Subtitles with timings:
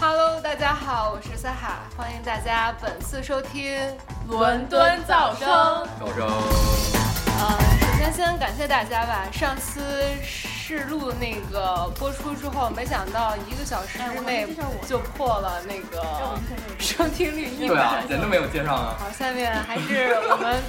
[0.00, 3.76] Hello，大家好，我是赛哈，欢迎大家本次收听
[4.28, 5.48] 伦敦噪声。
[5.98, 6.24] 噪声，
[7.40, 9.82] 呃，首先先感谢大家吧，上次
[10.22, 14.46] 试录那个播出之后，没想到一个小时之内
[14.86, 16.38] 就破了那个
[16.78, 18.06] 收听率一对啊百，。
[18.08, 18.94] 人都没有接上啊。
[19.00, 20.62] 好，下面还是我们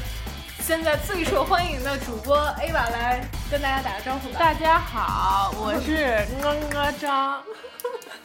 [0.66, 4.40] 现在最受欢迎的主播 A 瓦来跟大家打个招呼吧。
[4.40, 7.44] 大家好，我是么么张。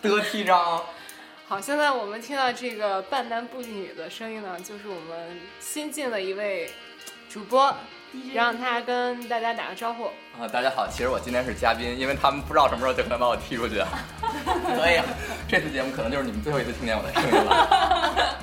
[0.01, 0.83] 得体张，
[1.47, 6.73] 好，现在我们听到这个半男不女的声音呢，就是我们新进的一位
[7.29, 7.77] 主播，
[8.35, 10.05] 让他跟大家打个招呼。
[10.41, 13.77] 啊，大家好，其实我今天是嘉宾，因为他们不知道什么时候就可能把我踢出去，
[14.77, 15.01] 所以
[15.49, 18.39] 这次节目可能就是你们最后一次听见我的声音了。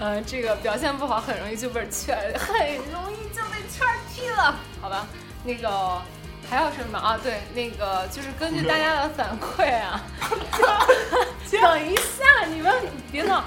[0.00, 2.56] 呃，这个表现不好，很容易就被圈，很
[2.90, 5.06] 容易就被圈踢了，好吧？
[5.44, 6.00] 那个
[6.48, 7.18] 还有什么啊？
[7.22, 10.00] 对，那个就是根据大家的反馈啊，
[11.52, 12.74] 等一下，你们
[13.12, 13.44] 别闹。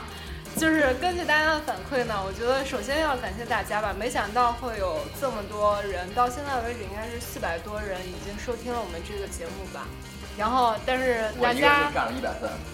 [0.55, 9.87] 就是根据大家的反馈呢，我觉得首先要感谢大家吧，没想到会有这么多人，到现在为止应该是四百多人已经收听了我们这个节目吧。
[10.37, 11.91] 然后，但是大家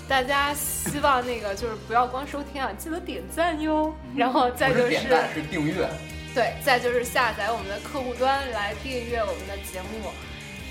[0.07, 3.93] 大家希望那个就是不要光收听啊，记得点赞哟。
[4.15, 5.89] 然后再不就是点赞是订阅，
[6.33, 10.11] 对，再就是下载我们的客户端来订阅我们的节目。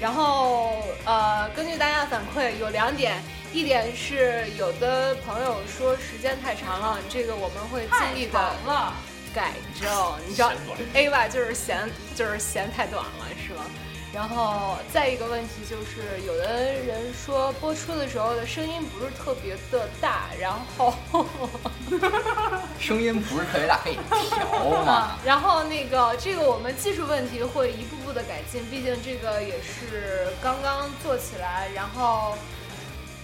[0.01, 3.21] 然后呃，根据大家的反馈，有两点，
[3.53, 8.39] 一点是有的朋友说时间太长了，这个我们会尽力的，
[9.35, 9.91] 改正。
[10.27, 10.53] 你知道
[10.95, 13.65] ，A 吧就是嫌就是嫌太短了，是吗？
[14.13, 20.95] 然后再一个问题就是，有的人说播出的时候的声音不是特别的大，然后
[22.81, 23.99] 声音不是特别大，可以
[24.31, 25.19] 调嘛。
[25.25, 31.69] 然后那个这个我们技术问题会一步步的改进，毕竟这个也是刚刚做起来。
[31.75, 32.35] 然后，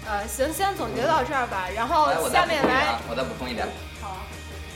[0.06, 1.66] 呃，行，先总结到这儿吧。
[1.74, 3.66] 然后下面来我再补充一点。
[4.02, 4.20] 好啊，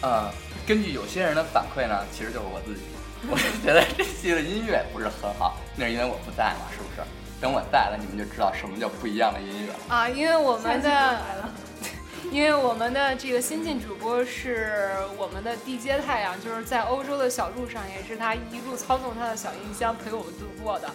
[0.00, 0.30] 呃，
[0.66, 2.80] 根据有些人的反馈呢，其实就是我自己，
[3.28, 7.06] 我是觉得这期的音乐不是很好，那是因为我不在嘛，是不是？
[7.41, 9.78] 等我在了，你们就知道什么叫不一样的音乐了。
[9.89, 11.22] 啊，因为我们的，
[12.33, 20.91] 因为我们的这个新晋主播是我们的地接太阳，就是在欧洲的小路上，也是他一路操纵他的小音箱陪我们度过的。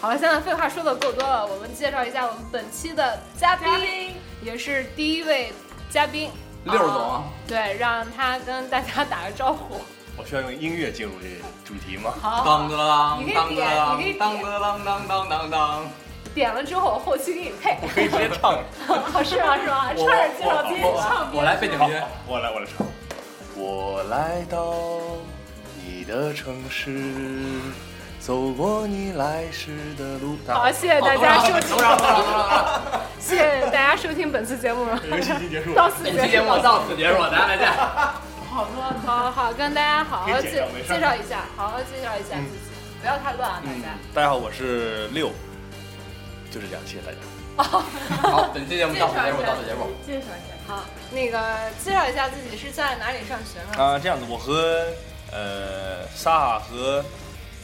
[0.00, 5.52] 好了，现在废话说的够多了，我们介绍一下我们本期的嘉宾，嘉宾也是第一位
[5.90, 6.30] 嘉宾
[6.64, 9.82] 六总啊对，让他跟大家打个招呼。
[10.16, 11.26] 我需要用音乐进入这
[11.64, 12.14] 主题吗？
[12.22, 15.84] 好，当当当你可以当点当你可以当当当当当当。
[16.34, 17.78] 点了之后，我后期给你配。
[17.94, 18.58] 可以直接唱。
[19.12, 19.56] 好是吗？
[19.56, 19.90] 是吗？
[19.96, 21.94] 我差点介绍别人唱边我来背景好音，
[22.26, 22.86] 我来，我来唱。
[23.56, 24.74] 我来到
[25.84, 26.90] 你的城市，
[28.18, 30.36] 走过你来时的路。
[30.48, 31.76] 好，谢谢大家收听。
[33.20, 34.86] 谢谢大家收听本次节目。
[35.08, 35.72] 游戏已经结束。
[35.72, 36.62] 到此本期节目结束。
[36.62, 38.33] 到此结束，大家再见。
[38.54, 42.70] 好多，好好跟大家好好介介绍一下，好好介绍一下自己，
[43.00, 43.98] 不要太乱啊，大家。
[44.14, 45.32] 大家好，我是六，
[46.52, 47.18] 就是这样，谢谢大家。
[48.30, 49.90] 好，本期节目到此结束，到此结束。
[50.06, 50.54] 介绍一下。
[50.68, 54.86] 好，那个介绍一下自己是在哪里上学呢啊，这样子，我和
[55.32, 57.04] 呃萨和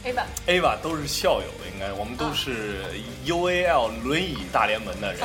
[0.03, 2.83] ？A 吧，Ava 都是校友，应该我们都是
[3.25, 5.21] UAL 轮椅大联盟的人。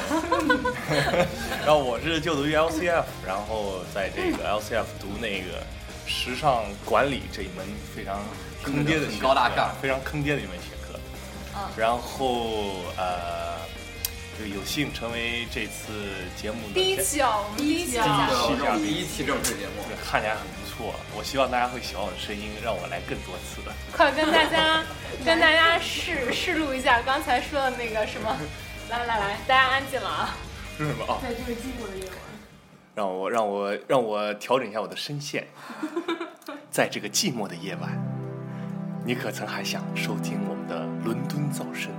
[1.64, 5.64] 然后我是就读于 LCF，然后在这个 LCF 读那个
[6.06, 8.22] 时尚管理这一门非常
[8.62, 10.98] 坑爹的学科很高大上非常坑爹的一门学科。
[11.58, 13.56] 啊然后呃，
[14.38, 16.04] 就有幸成为这次
[16.36, 19.82] 节目的第一期啊，我们第一期的嘉第一期正式节目。
[20.04, 20.94] 看起来很不错。
[21.16, 23.72] 我希望大家会喜欢我的声音，让我来更多次的。
[23.96, 24.82] 快跟大家
[25.24, 28.36] 跟大家试试录一下刚才说的那个什么，
[28.90, 30.36] 来来来，大家安静了啊。
[30.76, 31.18] 是什么啊？
[31.22, 32.14] 在这个寂寞的夜晚，
[32.94, 35.46] 让我让我让我调整一下我的声线，
[36.70, 37.90] 在这个寂寞的夜晚，
[39.04, 41.90] 你可曾还想收听我们的伦敦噪声？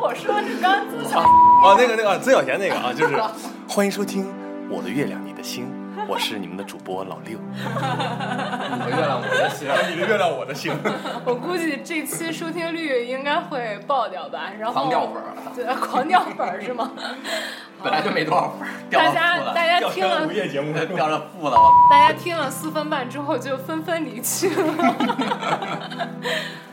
[0.00, 3.16] 我说你刚刚自小哦，那个那个曾小贤那个啊，就是
[3.68, 4.26] 欢迎收听
[4.68, 5.66] 我的月亮你的心，
[6.06, 10.72] 我是你们的主播老六，我月亮我的心，你的月亮我的心。
[11.24, 16.92] 我估计这期收听率应该会爆掉吧，然后狂掉粉儿对，狂掉粉儿是吗？
[17.82, 21.56] 本来就没多少分儿，掉大了负了，家大家听了午夜节目， 掉了负了。
[21.90, 24.74] 大家听了四分半之后就纷纷离去了。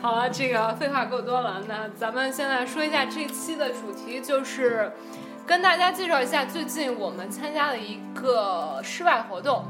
[0.02, 4.92] 好了，这个废话够多了，那咱们现在说一下这期的主题，就是
[5.46, 9.64] 跟大家介绍一下最近我们参加的一个室外活动。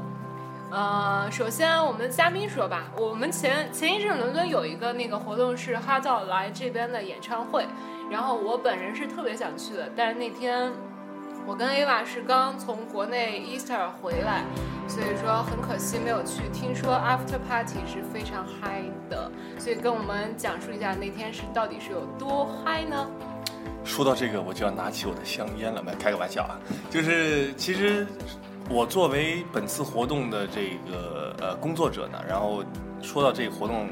[0.71, 7.67] 呃，首先我们的嘉宾说吧，我们前前一阵伦敦有一个那个活动是哈道来这边的演唱会，
[8.09, 10.71] 然后我本人是特别想去的，但是那天
[11.45, 14.43] 我跟 Ava 是刚从国内 Easter 回来，
[14.87, 16.49] 所以说很可惜没有去。
[16.51, 18.81] 听说 After Party 是非常嗨
[19.11, 23.07] 的，所以跟我们讲述一下那天是到底是有多嗨呢？
[23.87, 26.59] 说到这个，我就要拿起我的香烟了，没开个玩笑啊，
[26.91, 28.05] 就是其实
[28.69, 32.63] 我作为本次活动的这个呃工作者呢，然后
[33.01, 33.89] 说到这个活动，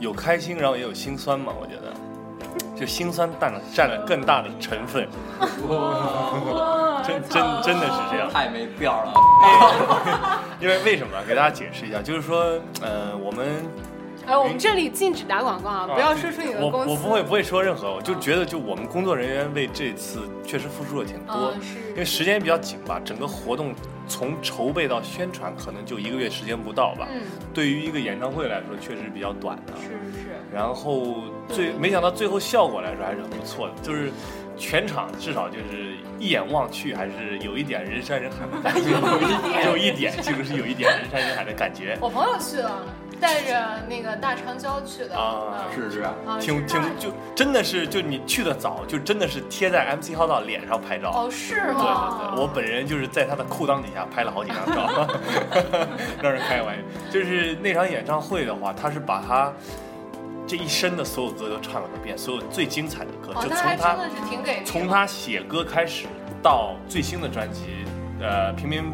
[0.00, 1.92] 有开心，然后也有心酸嘛，我觉得。
[2.76, 5.08] 就心酸占了占了更大的成分，
[7.06, 9.14] 真真真的是这样，太没调了。
[10.60, 11.12] 因为为什么？
[11.26, 13.64] 给大家解释一下，就是说，呃，我们
[14.26, 16.90] 哎，我们这里禁止打广告啊，不要说出你的我公司。
[16.90, 23.74] 我不会不会说任何，我就觉得就我们工作人员为这次确实付出了挺多，嗯是因为时间比较紧吧，整个活动
[24.08, 27.20] 从筹备到宣传可能就一个月时间不到吧，嗯，
[27.52, 29.72] 对于一个演唱会来说确实比较短的。
[29.76, 30.28] 是是是。
[30.52, 31.16] 然后
[31.48, 34.10] 最没想到最后效果来说还是很不错的，就是
[34.56, 38.90] 全场至少就是一眼望去还是有一点人山人海的感觉，
[39.66, 41.98] 有一点，有一点，就是有一点人山人海的感觉。
[42.00, 42.86] 我朋友去了，
[43.24, 46.04] 带着那个大长焦去的啊嗯是是
[46.40, 51.10] 挺挺就真的是就你去的早，就真的是贴在 MC 号道脸上拍照。
[51.10, 52.36] 哦是吗对对？
[52.36, 55.08] 对，我本人就是在他的裤裆底下拍了好几张照，
[56.22, 56.82] 让人开玩笑。
[57.10, 59.50] 就是那场演唱会的话，他是把他
[60.46, 63.96] 这一生的所有歌都唱了个遍，所有最精彩的歌，哦，就从他。
[64.64, 66.06] 从他写歌开始
[66.42, 67.84] 到最新的专辑，
[68.20, 68.84] 呃，平民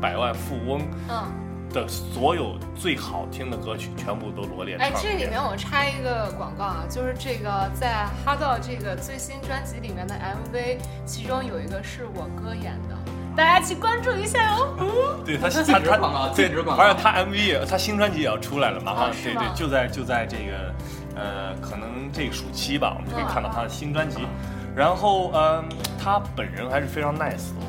[0.00, 1.24] 百万富翁嗯，
[1.72, 4.92] 的所有最好听的歌曲，全部都罗列唱哎。
[5.00, 12.96] 这里面我插一个广告啊，就是这个在哈道这个最新专辑里面的 MV，其中有一个是我哥演的，
[13.36, 15.20] 大家去关注一下哦。
[15.24, 20.74] 对他禁他他止广告对而且他 MV 也他新专辑也要出来了，马上、对对，就在就在这个
[21.14, 24.18] 呃，可能这个暑期吧，我们就可以看到他的新专辑。
[24.74, 25.64] 然后嗯、
[26.02, 27.60] 他本人还是非常 nice 的，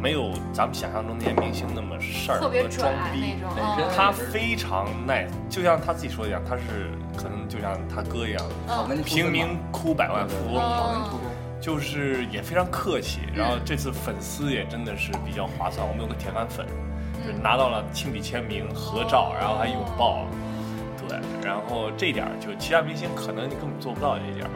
[0.00, 3.34] 没有咱们想象中那些明星那么事儿特别和装逼
[3.94, 8.42] 他非常 nice，就像他自己说的一样，他是可能就像他哥一样，
[9.04, 10.62] 平民哭百万富翁
[11.60, 13.20] 就是也非常客气。
[13.34, 16.66] 然后这次粉丝也真的是比较划算，我们有个铁杆粉，
[17.22, 20.24] 就是拿到了亲笔签名、合照，然后还拥抱。
[21.06, 24.48] 对，然后这点就其他明星可能你根本做不到这一点。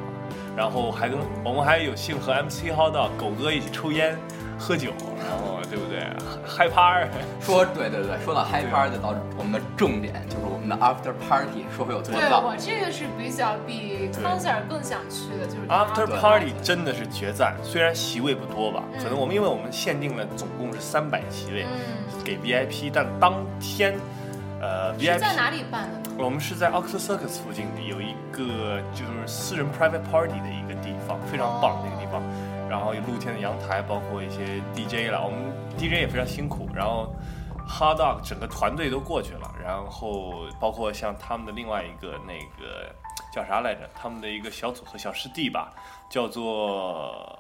[0.57, 4.17] 然后还跟我们还有幸和 MC 号到狗哥一起抽烟、
[4.59, 6.05] 喝酒，然后对不对？
[6.47, 7.09] 嗨趴儿。
[7.41, 12.55] 说对对对，说到 high party 到我们的重点就是我们的 after party 说会有多对燥我。
[12.57, 23.95] 这个是比较比 concert 更想去的，就是 After Party 真的是决战，虽然席位不多吧，嗯可能我们因为我们限定了总共是三百席位嗯，给 VIP，但当天，
[24.61, 26.17] 呃是在，VIP 在哪里办的呢？
[26.17, 32.23] 我们是在 Oxford Circus 附近有一个就是私人 private party 的一个地方，非常棒那个地方，
[32.75, 35.39] 然后有露天的阳台，包括一些 DJ 了，我们
[35.79, 37.15] DJ 也非常辛苦，然后
[37.69, 42.93] Hard Dog 整个团队都过去了，然后包括像他们的另外一个那个
[43.33, 45.73] 叫啥来着，他们的一个小组合小师弟吧，
[46.11, 47.39] 叫做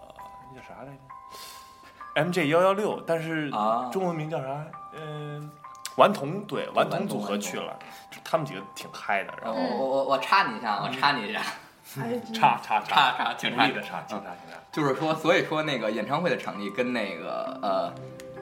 [0.54, 4.64] 叫啥来着？MJ 幺幺六，但是啊中文名叫啥？
[4.92, 5.50] 嗯、
[5.96, 7.76] 顽童对，顽童组合去了，
[8.08, 11.42] 就他们几个挺嗨的，然后我我我插你一下，我插你一下，
[12.32, 14.43] 插插插插挺挺插力的插，挺叉挺叉。
[14.74, 17.94] 就是说，所以说那个演唱会的场地跟那个呃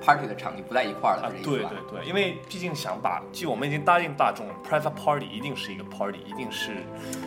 [0.04, 1.70] party 的场地不在一块儿啊的，，这意思吧？
[1.90, 6.78] 对对对，因为毕竟想把，就我们已经答应大众了，private party 一定是一个 party，一定是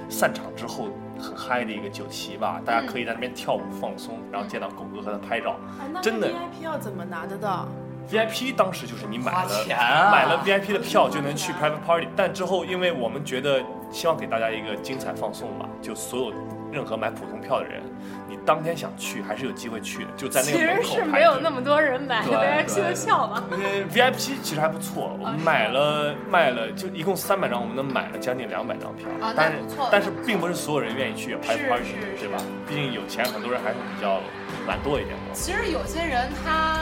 [0.10, 5.56] 散场之后很嗨的一个酒席吧，大家可以在那边跳舞放松，然后见到狗哥和他拍照。
[6.02, 7.68] 真的 VIP 要怎么拿得到
[8.10, 16.34] ？VIP 当时就是你买了钱啊买了 VIP 的票就能去 private party，但之后因为我们觉得希望给大家一个精彩放送嘛，就所有
[16.76, 17.82] 任何买普通票的人，
[18.28, 23.44] 你当天想去还是有机会去的，就在那其个门口实是没有那么多人买对 VIP 的对票吧？
[23.52, 23.58] 呃
[23.94, 29.58] ，VIP 其实还不错，我们买了卖了，就一共三百张，我们能买了将近两百张票但是
[29.90, 31.86] 但是并不是所有人愿意去拍是 party，
[32.18, 32.38] 是对吧？
[32.68, 34.20] 毕竟有钱，很多人还是比较
[34.68, 35.34] 懒惰一点的。
[35.34, 36.76] 其实有些人他，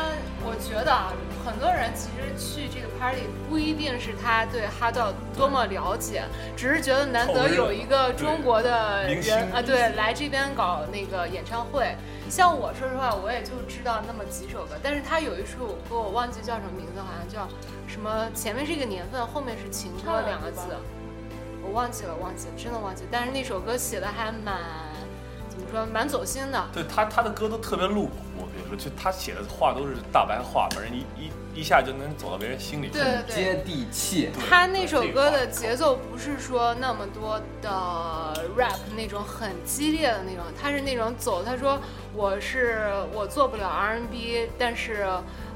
[0.44, 1.14] 我觉得啊，
[1.46, 6.24] 很多人其实去这个 party 不一定是他对哈道多么了解，
[6.56, 11.96] 只是觉得难得有一个中国的人啊，对，来这边搞那个演唱会。
[12.30, 17.48] 像我说实话，我也就知道那么几首歌，但是他有一首歌我忘记叫什么名字，好像叫
[17.88, 20.62] 什么，前面是一个年份，后面是情歌两个字，
[21.62, 23.10] 我忘记了，忘记了，真的忘记了。
[23.12, 24.62] 但是那首歌写的还蛮，
[25.50, 26.66] 怎么说，蛮走心的。
[26.74, 28.12] 对他他的歌都特别露骨，
[28.76, 32.94] 就他写的话都是大白话，反正一一一下就能走到别人心里去。
[32.94, 34.30] 对对对接地气。
[34.50, 37.70] 他那首歌的节奏不是说那么多的
[38.58, 41.44] rap 那种很激烈的那种，他是那种走。
[41.44, 41.80] 他说
[42.14, 45.08] 我是我做不了 R&B，但是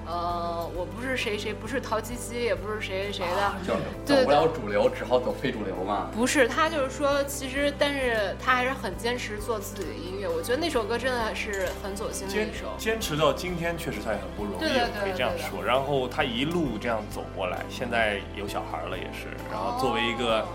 [0.07, 3.53] 呃我不是谁谁，不是陶吉吉，也不是谁谁谁的。
[3.67, 6.09] 就是走不了主流，只好走非主流嘛。
[6.13, 10.27] 不是，他就是说，其实，但是他还是很坚持做自己的音乐。
[10.27, 12.73] 我觉得那首歌真的是很走心的坚一首。
[12.77, 15.61] 坚持到今天，确实他也很不容易，对对对可以这样说。
[15.61, 19.27] 然后他一路这样走过来，现在有小孩了也是。
[19.51, 20.47] 然后作为一个，哦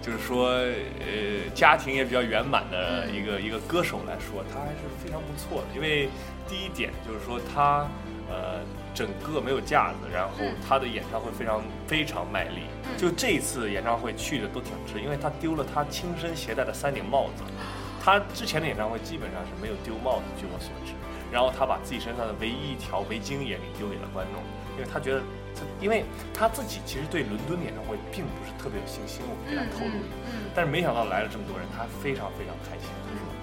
[0.00, 5.68] 就是说，呃，家庭也比较圆满的嗯一个、一个歌手来说，他还是非常不错的。
[5.74, 6.08] 因为
[6.48, 7.86] 第一点就是说他，
[8.30, 8.60] 呃，
[8.98, 12.62] 整个没有架子，然后嗯他的演唱会非常非常卖力。
[12.82, 17.44] 嗯就这一次演唱会去的都挺值，因为他丢了他亲身携带的三顶帽子。
[18.02, 20.90] 他之前的演唱会基本上是没有丢帽子，据我所知。
[21.30, 24.42] 然后他把自己身上的唯一一条围巾也给丢给了观众，
[24.74, 25.20] 因为他觉得
[25.54, 26.02] 他，因为
[26.34, 29.94] 他自己其实对伦敦演唱会并不是特别有信心，我给他透露。
[30.32, 32.88] 嗯，但是没想到来了这么多人，他非常非常开心。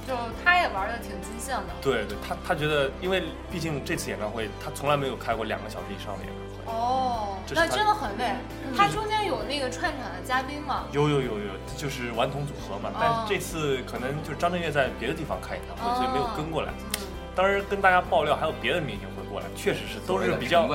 [0.07, 1.73] 就他也玩的挺尽兴的。
[1.81, 6.45] 对对，他他觉得，因为毕竟这次演唱会他从来没有开过两个小时以上的演唱会。
[6.65, 8.33] 哦，那真的很累。
[8.65, 10.85] 嗯他中间有那个串场的嘉宾吗？
[10.91, 12.89] 有有有有，就是顽童组合嘛。
[12.99, 16.73] 但是这次可能就是张震岳在别的地方开演唱会，所以没有跟过来。
[17.01, 20.67] 嗯，当时跟大家爆料，还有别的明星会过来，确实是都是比较。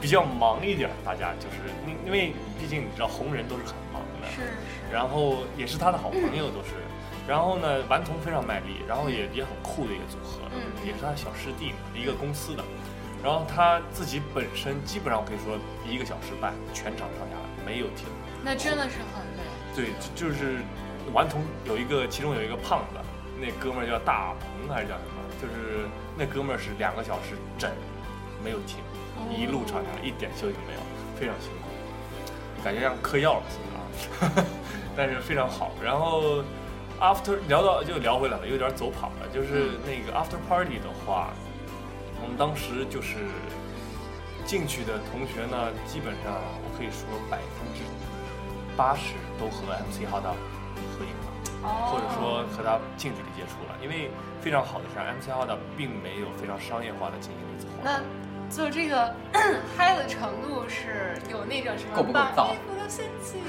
[0.00, 4.92] 比较忙一点，大家就是因因为毕竟你知道红人都是很忙的，是是。
[4.92, 6.72] 然后也是他的好朋友都是，
[7.28, 10.60] 然后呢顽童非常卖力，然后也也很酷的一个组合，嗯。
[10.86, 12.64] 也是他小师弟嘛，一个公司的，
[13.22, 18.06] 然后他自己本身基本上可以说一个小时半全场上下来没有停，
[18.42, 19.42] 那真的是很累。
[19.76, 20.60] 对，就就是
[21.12, 22.98] 顽童有一个，其中有一个胖子，
[23.38, 25.20] 那哥们儿叫大鹏还是叫什么？
[25.40, 27.70] 就是那哥们儿是两个小时整，
[28.42, 28.78] 没有停，
[29.36, 30.80] 一路唱下来一点休息都没有，
[31.14, 34.46] 非常辛苦，感觉像嗑药了似的啊，
[34.96, 35.72] 但是非常好。
[35.84, 36.42] 然后
[37.00, 41.30] after 聊到就聊回来了，有点走跑了，就是那个 after party 的话，
[42.22, 43.16] 我们当时就是
[44.44, 47.82] 进去的同学呢，基本上我可以说百分之
[48.76, 50.30] 八十都和 MC 哈达
[50.92, 51.26] 合影了。
[51.60, 54.08] 哦或者说和他近距离接触了，因为
[54.40, 58.27] 非常好的是，MC 哈达并没有非常商业化的进行一次活动。
[58.50, 59.14] 那就这个
[59.76, 62.48] 嗨的程度是有那种什么够不够燥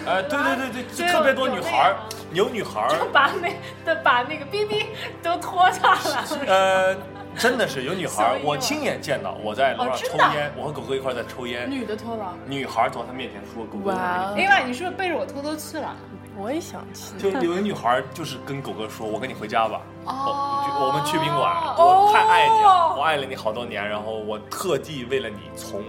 [0.06, 1.96] 哎，对对对对，特别多女孩儿，
[2.34, 3.53] 有女孩儿，把那
[3.86, 4.88] 的把那个 BB
[5.24, 6.27] 都脱下来了。
[6.48, 6.96] 呃，
[7.38, 15.96] 真的是有女孩儿我亲眼见到，我在楼上抽烟，我和狗哥一块在抽烟，女的脱了，女孩儿坐他面前说狗哥，哇另外，你是不是背着我偷偷去了？
[16.39, 17.19] 我也想去。
[17.19, 19.81] 就有个女孩就是跟狗哥说，我跟你回家吧。
[20.05, 25.84] 哦就我们去宾馆，哦我太爱你了，我爱了你好多年，然后我特地为了你从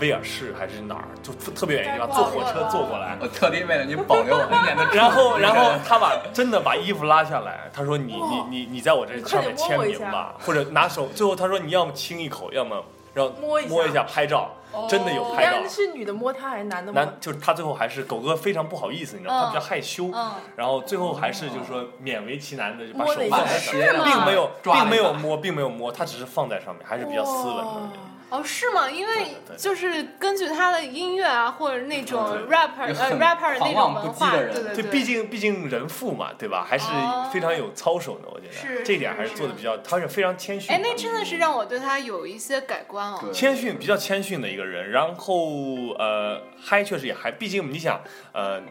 [0.00, 3.18] 威尔士还是哪儿，就特别远的地方坐火车坐过来。
[3.20, 12.82] 我特地为了你保留我那年的 初然后，然后他把真的把衣服拉下来，他说你你你你在我这上面签名吧，或者拿手，最后他说你要么亲一口，要么
[13.14, 13.68] 让摸一下。
[13.70, 14.50] 摸一下拍照，
[14.88, 15.62] 真的有拍照。
[15.62, 17.02] 是是女的摸他还是男的摸？
[17.02, 19.38] 男就是他最后还是狗哥非常不好意思，你知道，嗯。
[19.40, 20.32] 他比较害羞，嗯。
[20.56, 27.90] 然后最后还是就是说勉为其难的就把手放在上面，并没有并没有摸，并没有摸，他只是放在上面，还是比较斯文的。
[28.30, 28.90] 哦，是吗？
[28.90, 36.64] 因为就是根据他的音乐啊，或者那种 rapper 呃 rapper 的那种文化，羁的人对，对对对，毕竟毕竟人父嘛，对吧？
[36.68, 43.30] 还是哦非常有操守的，我觉得是这点还是是做的比较，他是非常谦逊哎，那真的是让我对他有一些改观哦。
[43.32, 44.90] 谦逊，比较谦逊的一个人。
[44.90, 48.00] 然后呃，嗨确实也嗨，毕竟你想
[48.32, 48.62] 呃。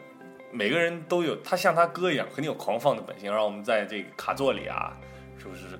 [0.52, 3.32] 每个人都有，他像他哥一样，肯定有狂放的本性。
[3.32, 4.98] 让我们在这个卡座里啊，
[5.38, 5.79] 是不是？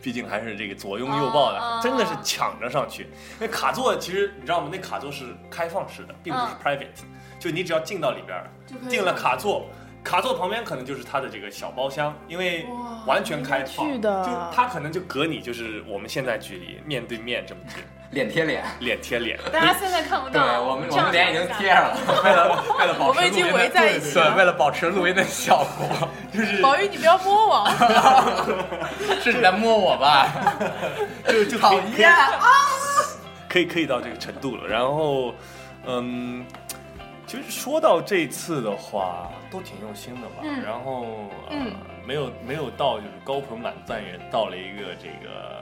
[0.00, 3.08] 毕竟还是这个左拥右抱的，啊真的是抢着上去。
[3.38, 4.68] 那卡座其实你知道吗？
[4.70, 6.56] 那卡座是开放式的，并不是嗯。
[6.62, 8.42] private，、就你只要进到里边
[8.88, 9.66] 进了卡座，
[10.04, 12.66] 卡座旁边可能就是他的这个小包厢，因为
[13.06, 14.24] 完全开放，去的。
[14.24, 18.64] 就他可能就隔你就是我们现在距离面对面这么近，脸贴脸。
[18.80, 19.38] 脸贴脸。
[19.52, 27.68] 大家现在看不对到，我们，我们脸已经贴上了，为了为了 保持我们已经录音的围在一起了对，为了保持录音的效果，就是宝玉，你不要摸我。
[29.22, 30.28] 是你在摸我吧？
[31.28, 32.38] 就就讨厌啊！
[33.48, 34.66] 可以可以到这个程度了。
[34.66, 35.34] 然后，
[35.86, 36.44] 嗯，
[37.26, 40.36] 其实说到这次的话，都挺用心的吧。
[40.42, 41.06] 嗯然后，
[41.50, 41.72] 呃，嗯
[42.06, 45.57] 没有没有到就是高朋满赞，也到了一个这个，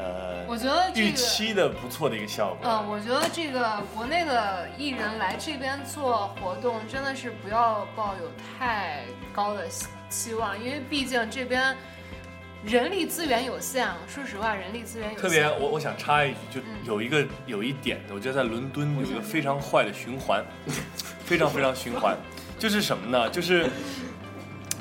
[0.00, 1.12] 呃，我觉得这预。
[1.12, 2.58] 期的不错的一个效果。
[2.64, 9.04] 嗯，我觉得这个国内的艺人来这边做活动，真的是不要抱有太
[9.34, 11.76] 高的期期望，因为毕竟这边
[12.64, 15.22] 人力资源有限啊，说实话，人力资源有限。
[15.22, 20.42] 特别，我我想插一句，就嗯有一个有一点，我觉得在伦敦有一个非常坏的循环，
[21.24, 22.16] 非常非常循环，
[22.58, 23.28] 就是什么呢？
[23.28, 23.68] 就是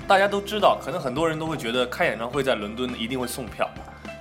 [0.07, 3.69] 大家都知道，可能很多人都会觉得开演唱会在伦敦一定会送票，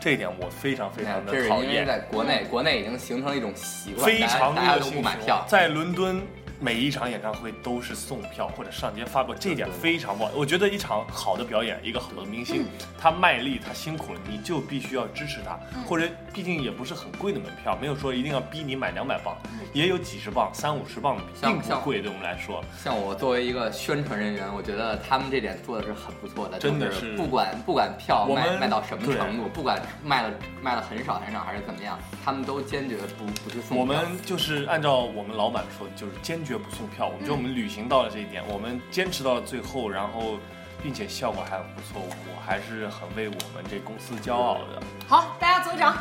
[0.09, 5.45] 这点我非常非常的这是因为，在国内，国内已经形成了一种习惯，非常大家都不买票。
[5.47, 6.23] 在伦敦。
[6.61, 10.31] 每一场演唱会都是送票或者上街发票，这一点非常不好。
[10.35, 12.65] 我觉得一场好的表演，一个好的明星，
[13.01, 15.59] 他卖力，他辛苦了，你就必须要支持他。
[15.87, 19.37] 或者，毕竟也不是很贵的门票，没有说一定要逼你买两百磅，
[19.73, 22.01] 也有几十磅、三五十磅的，并不贵。
[22.01, 30.31] 对我们来说，像我作为一个宣传人员，我觉得他们这点做的是很不错的，真的是不管不管票我们卖卖到什么程度，不管卖了
[30.63, 33.79] 卖了很少很少还是怎么样，他们都坚决不不去送票。
[33.79, 37.07] 我们就是按照我们老板说的，就是坚决不送票。
[37.07, 40.39] 我们觉得我们履行到了这一点，我们坚持到了最后，然后
[40.83, 44.83] 并且效果还很不错，我还是很为我们这公司骄傲的。
[45.07, 45.97] 好，大家走掌，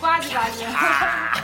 [0.00, 0.66] 呱唧呱唧。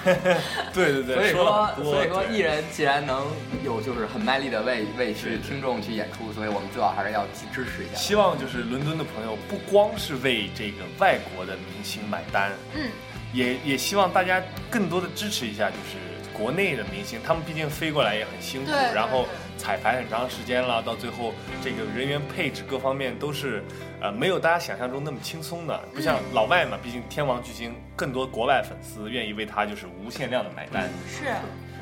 [0.74, 3.26] 对对对，所以说说，所以说，艺人既然能
[3.64, 7.94] 有就是很卖力的为为去是听众去演出，所以我们最好还是要去支持一下。
[7.94, 12.90] 希望就是伦敦的朋友不光是为这个外国的明星买单，嗯，
[13.32, 15.96] 也也希望大家更多的支持一下，就是
[16.36, 19.26] 国内的明星，他们毕竟飞过来也很辛苦，然后
[19.56, 23.64] 彩排很长时间了，到最后这个人员配置各方面都是，
[24.00, 31.34] 呃，没有大家想象中那么轻松的，不像老外嘛，毕竟天王巨星，更多国外粉丝愿意为他就是无限量的买单，是。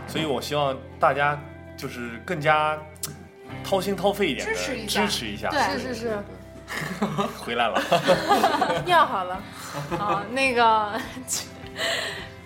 [0.07, 1.41] 所以我希望大家
[1.77, 2.79] 就是更加
[3.65, 5.07] 掏心掏肺一点的支持一下。
[5.07, 5.79] 支持一下，对。
[5.79, 6.19] 是是是，
[7.39, 7.83] 回来了。
[8.87, 9.43] 尿好了。
[9.99, 11.01] 好，那个，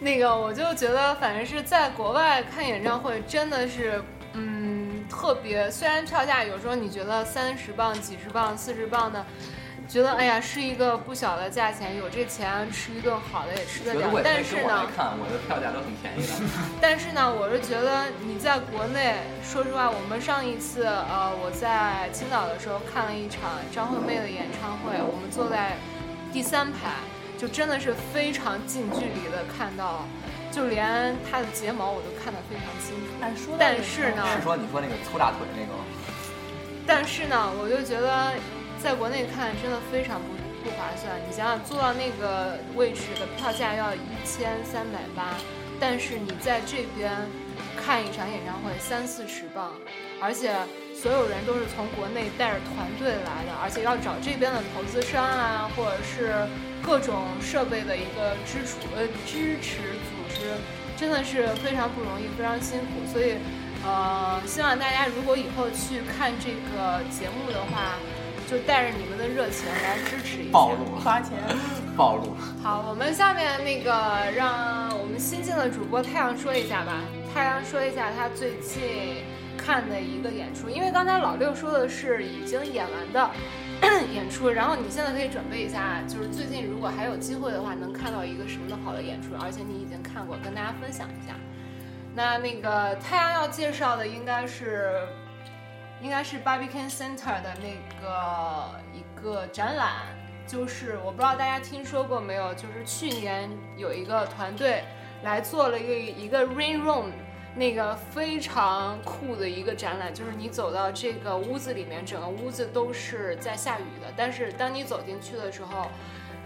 [0.01, 4.03] 那个，我就觉得，反正是在国外看演唱会，真的是，
[4.35, 5.71] 嗯，特别。
[5.71, 9.27] 虽然票价有时候你觉得三十磅、几十磅、四十磅的，
[9.89, 14.23] 觉得哎呀是一个不小的价钱，有这钱吃一顿好的也吃得了得。
[14.23, 16.33] 但是呢，看，我的票价都很便宜的。
[16.81, 25.77] 但是呢，我是觉得你在国内，说实话，我们上一次呃我在青岛的时候看了一场张惠妹的演唱会，我们坐在
[26.33, 26.91] 第三排，
[27.39, 30.05] 就真的是非常近距离的看到，
[30.51, 33.07] 就连她的睫毛我都看得非常清楚。
[33.23, 35.85] 哎，说但是呢是说你说那个粗大腿那个吗？
[36.85, 38.33] 但是呢，我就觉得
[38.83, 40.27] 在国内看真的非常不
[40.65, 41.15] 不划算。
[41.29, 45.37] 你想想，坐到那个位置的票价要一千三百八，
[45.79, 47.13] 但是你在这边
[47.85, 49.73] 看一场演唱会三四十磅，
[50.21, 50.53] 而且
[50.95, 56.35] 所有人都是从国内带着团队来的，而且要找这边的投资商啊，或者是
[56.83, 60.53] 各种设备的一个支出呃支持组织，
[60.97, 63.37] 真的是非常不容易，非常辛苦，所以。
[63.87, 67.95] 呃，希望大家如果以后去看这个节目的话，
[68.51, 70.51] 就带着你们的热情来支持一下。
[70.53, 71.39] 暴露了，花钱。
[71.97, 72.37] 暴露。
[72.61, 73.93] 好，我们下面那个
[74.35, 77.05] 让我们新进的主播太阳说一下吧。
[77.33, 79.25] 太阳说一下他最近
[79.57, 83.31] 看的一个演出，因为刚才老六说的是已经演完的
[84.13, 91.35] 演出，然后你现在可以准备一下，就是最近如果还有机会的话，能看到一个什么的好的演出，而且你已经看过，跟大家分享一下。
[92.15, 94.93] 那那个太阳要介绍的应该是，
[96.01, 100.07] 应该是 Barbican Center 的那个一个展览，
[100.47, 104.83] 就是我不知道大家听说过没有，就是去年有一个团队
[105.23, 107.07] 来做了一个一个 Rain Room，
[107.55, 115.91] 那个非常酷的一个展览，就是你走到这个屋子里面，整个屋子都是在下雨的，但是当你走进去的时候，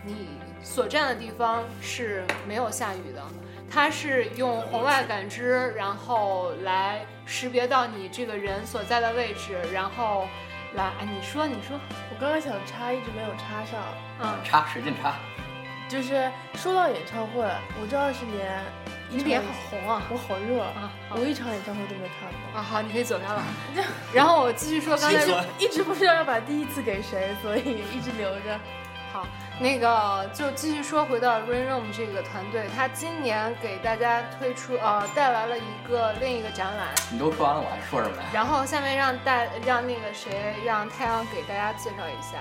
[0.05, 0.29] 你
[0.63, 3.23] 所站的地方是没有下雨的。
[3.71, 10.27] 它是用红外感知，然后来识别到你这个人所在的位置，然后
[10.75, 11.81] 来，哎，你说，你说，
[12.11, 13.81] 我刚刚想插，一直没有插上。
[14.21, 15.15] 嗯，插，使劲插。
[15.93, 17.43] 就是说到演唱会，
[17.79, 18.65] 我这二十年，
[19.11, 20.03] 你脸好红啊！
[20.09, 22.59] 我好热啊，好我一场演唱会都没看过。
[22.59, 23.43] 啊，好，你可以走开了。
[24.11, 28.59] 然后我继续说刚才一直一直不知道要把第一次给谁，所以一直留着。
[29.13, 29.27] 好，
[29.61, 38.29] 那个就继续说回到 Rain Room 这个团队，他今年给大家推出呃带来了一个另一个展览，你都说完了，我还说什么呀？
[38.33, 42.39] 然后下面让大让那个谁让太阳给大家介绍一下。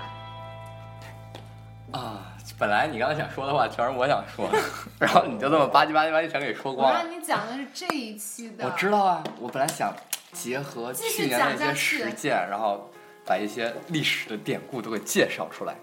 [1.91, 4.57] 啊，本来你刚才想说的话全是我想说的，
[4.99, 7.03] 然后你就这么吧唧吧唧吧唧全给说我光了。
[7.03, 9.93] 让你讲的是这一期的，我知道啊，我本来想
[10.31, 12.89] 结合继续去年的一些下去实践，然后
[13.25, 15.75] 把一些历史的典故都给介绍出来。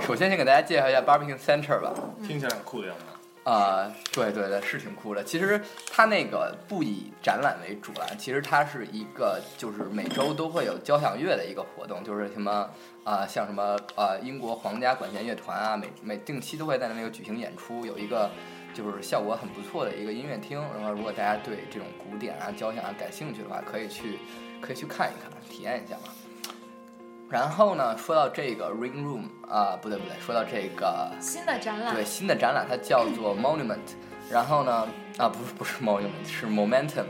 [0.00, 1.92] 首先，先给大家介绍一下 Barbecue Center 吧。
[2.26, 3.04] 听起来很酷的样子。
[3.48, 5.24] 呃，对对对，是挺酷的。
[5.24, 5.58] 其实
[5.90, 12.68] 它那个不以展览为主啊，其实它是一个就是每周都会有交响乐的一个活动，就是什么
[13.04, 18.30] 啊、像什么呃英国皇家管弦乐团啊，每每定期都会在那个举行演出，有一个
[18.74, 20.60] 就是效果很不错的一个音乐厅。
[20.76, 24.18] 然后如果大家对这种古典啊、交响啊感兴趣的话，可以去
[24.60, 26.12] 可以去看一看，体验一下嘛。
[27.30, 31.94] 然后呢，说到这个 Ring Room 啊、不对不对，说到这个新的展览。
[31.94, 33.78] 对，新的展览它叫做 Monument，
[34.30, 34.88] 然后呢，
[35.18, 37.04] 啊不是 不是 Monument，是 Momentum，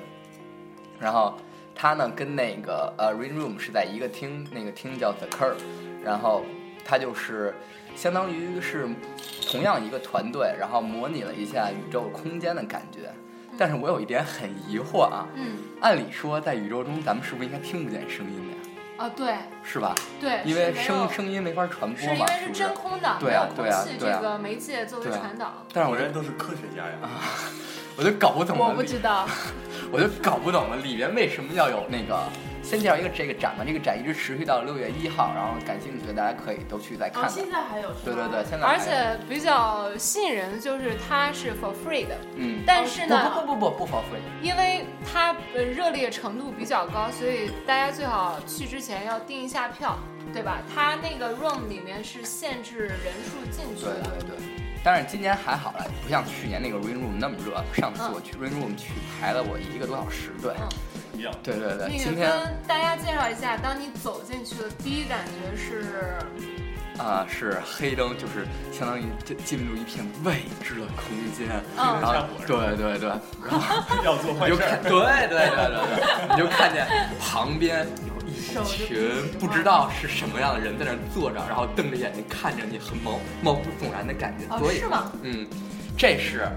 [0.99, 1.35] 然后
[1.75, 5.63] 它呢跟那个呃 Ring Room 是在一个厅，那个厅叫 The Curve，
[6.03, 6.45] 然后
[6.85, 7.55] 它就是
[7.95, 8.89] 相当于是
[9.51, 13.11] 同样一个团队，然后模拟了一下宇宙空间的感觉。
[13.57, 15.59] 但是我有一点很疑惑啊，嗯。
[15.81, 18.58] 按理说在宇宙中咱们是不是应该听不见声音的呀？
[18.99, 19.95] 啊对是吧？
[20.21, 22.61] 对，因为声声音没法传播嘛，是因为是？
[22.61, 25.65] 真空的，对啊对啊空气对啊这个媒介作为传导。
[25.73, 26.93] 但是我这都是科学家呀。
[27.97, 29.27] 我就搞不懂了，我不知道，
[29.91, 32.23] 我就搞不懂了，里面为什么要有那个？
[32.69, 37.31] 先介绍一个这个展吧，这个展一直持续到六月一号，然后感兴趣的大家可以都去再看哦，看。
[37.31, 37.91] 现在还有？
[38.05, 49.99] 对对对，现在而且比较吸引人的就是它是 for free 的，嗯，但是呢，不不不不不 for free，，因为它呃热烈程度比较高，所以大家最好去之前要订一下票，
[50.35, 50.59] 对吧？
[50.75, 53.95] 它那个 room 里面是限制人数进去的。
[53.95, 54.37] 对对对。
[54.85, 57.63] 但是今年还好了，不像去年那个 Rain Room 那么热。
[57.75, 60.55] 上次嗯我去 Rain Room 去排了我一个多小时队。
[61.19, 61.35] 嗯一样。
[61.43, 65.85] 对对对，那个今天跟大家介绍一下，当你走进去的第一感觉是，
[66.99, 71.49] 啊、是黑灯，就是相当于进进入一片未知的空间。
[71.77, 73.09] 嗯然后对对对，
[73.49, 74.55] 然后 要做坏事儿。
[74.55, 74.91] 你就看，对
[75.29, 76.87] 对对对对，你就看见
[77.21, 84.45] 旁边有一群不知道是什么样的人在那儿坐着，然后瞪着眼睛看着你，很毛毛骨悚然的感觉。
[84.51, 85.13] 哦所以是吗？
[85.23, 85.47] 嗯，
[85.97, 86.49] 这是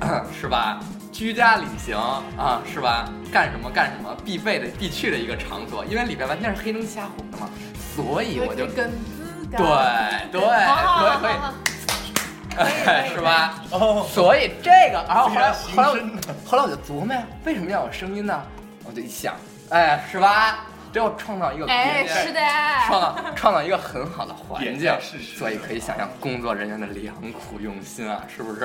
[0.40, 0.80] 是吧？
[1.14, 1.96] 居家旅行
[2.36, 3.08] 啊，是吧？
[3.32, 7.48] 干什么干什么必备的必去的一个场所，因为里边完全是黑灯瞎火的嘛，
[7.94, 9.58] 所以我就跟资对。
[10.32, 10.40] 对
[12.56, 13.62] 可以可以是吧？
[13.70, 16.02] 哦，所以这个，然后后来后来
[16.44, 18.42] 后来我就琢磨呀，为什么要有声音呢？
[18.82, 19.34] 我就一想，
[19.70, 20.66] 哎，是吧？
[20.94, 22.40] 这要创造一个空哎，间是的，
[22.86, 24.96] 创造创造一个很好的环境
[25.36, 28.60] 所以可以想象工作人员的良苦用心啊，是不是？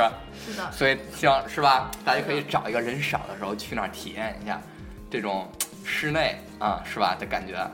[0.46, 1.90] 是的，所以希望是吧？
[2.06, 4.62] 大家可以找一个人少的时候去那儿体验一下
[5.10, 5.50] 这种
[5.84, 7.68] 室内啊，是吧的感觉。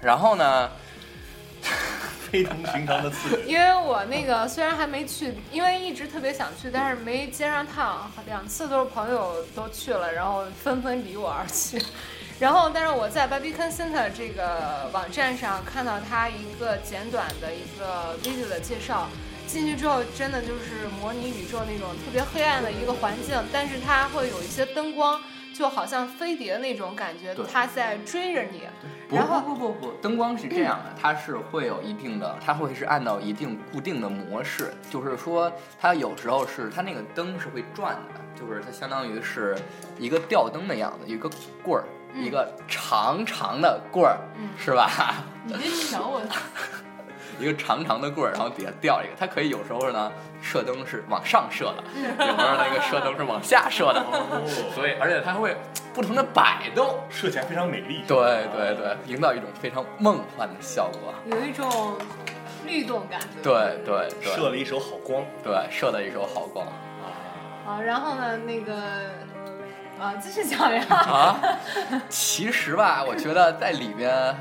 [0.00, 0.68] 然后呢，
[2.32, 3.46] 非同寻常的刺激。
[3.46, 11.80] 因为我那个虽然还没去，因为一直特别想去，但是没接上趟，两次都是朋友都去了，然后纷纷离我而去。
[12.40, 19.08] 然后，但是我在 Barbican Center 这个网站上看到它一个简短的一个 video 的介绍，
[19.44, 25.20] 进去之后真的就是模拟宇宙那种特别黑暗的一个环境，但是它会有一些灯光，
[25.52, 28.62] 就好像飞碟那种感觉，它在追着你。
[29.08, 39.56] 不然后不不不不，灯光是这样的，它是会有一定的，它会是按照一定固定的模式，就是说它有时候是它那个灯是会转的，就是它相当于是
[39.98, 41.28] 一个吊灯的样子，一个
[41.64, 44.90] 棍儿，嗯一个长长的棍儿，嗯是吧？
[45.44, 46.20] 你别瞧我，
[47.38, 50.10] 一个长长的棍儿，然后底下吊一个，它可以有时候呢
[50.42, 51.84] 射灯是往上射的，
[52.18, 54.42] 有时候那个射灯是往下射的，哦，
[54.74, 55.56] 所以而且它会
[55.94, 56.98] 不同的摆动。
[57.08, 58.02] 射起来非常美丽。
[58.06, 58.16] 对
[58.52, 61.14] 对对，营造一种非常梦幻的效果。
[61.26, 61.96] 有一种
[62.66, 63.20] 律动感。
[63.42, 65.24] 对对对，射了一手好光。
[65.42, 66.66] 对，射了一手好光
[67.64, 68.74] 好，然后呢，那个，
[70.00, 70.84] 啊，继续讲呀。
[70.88, 71.40] 啊！
[72.08, 74.34] 其实吧，我觉得在里边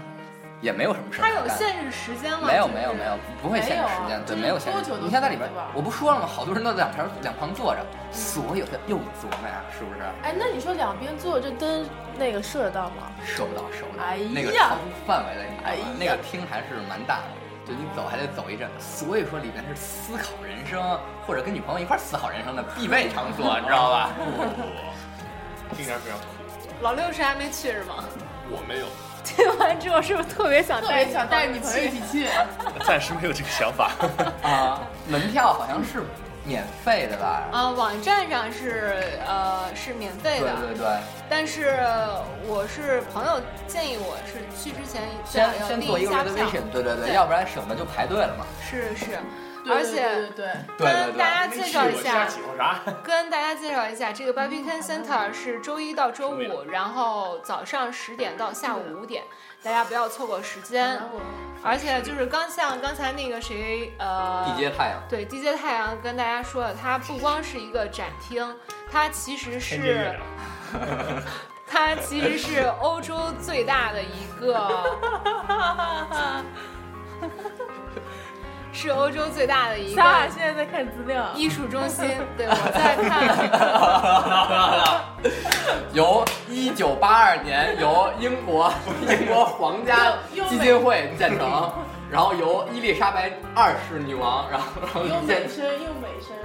[0.61, 1.29] 也没有什么事儿它。
[1.31, 2.45] 有限制时间吗？
[2.45, 6.27] 没有没有没有，不会限制时间，对，没有限制你像在里边我不说了吗？
[6.27, 10.01] 好多人都在两旁两旁坐着，所有的又琢磨呀，是不是？
[10.21, 11.85] 哎，那你说两边坐这灯
[12.17, 13.09] 那个射得到吗？
[13.25, 15.81] 射不到，射不到，哎呀那个超出范围了，你知道哎吗？
[15.81, 17.33] 呀那个厅还是蛮大的，
[17.65, 24.09] 就你走还得走一阵，所以说里边是思考人生或者跟女朋友一块思考人生的必备场所， 你知道吧？
[24.17, 24.23] 不，
[25.75, 26.25] 听起来非常酷。
[26.81, 28.03] 老六是还没去是吗？
[28.49, 28.85] 我没有，
[29.23, 32.27] 听完之后是不是特别想特带别想带着女朋友一起去。
[32.85, 33.91] 暂时没有这个想法。
[34.41, 36.03] 啊，门票好像是
[36.45, 37.43] 免费的吧？
[37.51, 40.87] 啊，网站上是呃是免费的，对对对，
[41.29, 41.77] 但是
[42.45, 46.31] 我是朋友建议我是去之前最好先要先做一个下票。
[46.31, 48.45] reservation，对对对，对要不然省得就排队了嘛。
[48.63, 49.17] 是是，对
[49.69, 52.27] 而且对对对跟大家介绍一下？
[53.03, 59.23] 跟大家介绍一下，这个 Barbican Center 是周一到周五，然后早上十点到下午五点，
[59.63, 60.99] 大家不要错过时间。
[61.63, 68.55] 而且就是刚像刚才那个谁，呃，地接太阳，对 DJ 太阳跟大家说了，它不光是一个展厅，
[68.91, 70.15] 它其实是。
[71.69, 74.53] 它其实是欧洲最大的一个，
[78.77, 82.07] 是欧洲最大的一萨尔个现在在看资料，艺术中心。
[82.37, 83.27] 对，我在看。
[85.93, 88.71] 由一九八二年由英国
[89.09, 90.13] 英国皇家
[90.47, 91.73] 基金会建成，
[92.11, 96.37] 然后由伊丽莎白二世女王，然后然后又建美声又美声，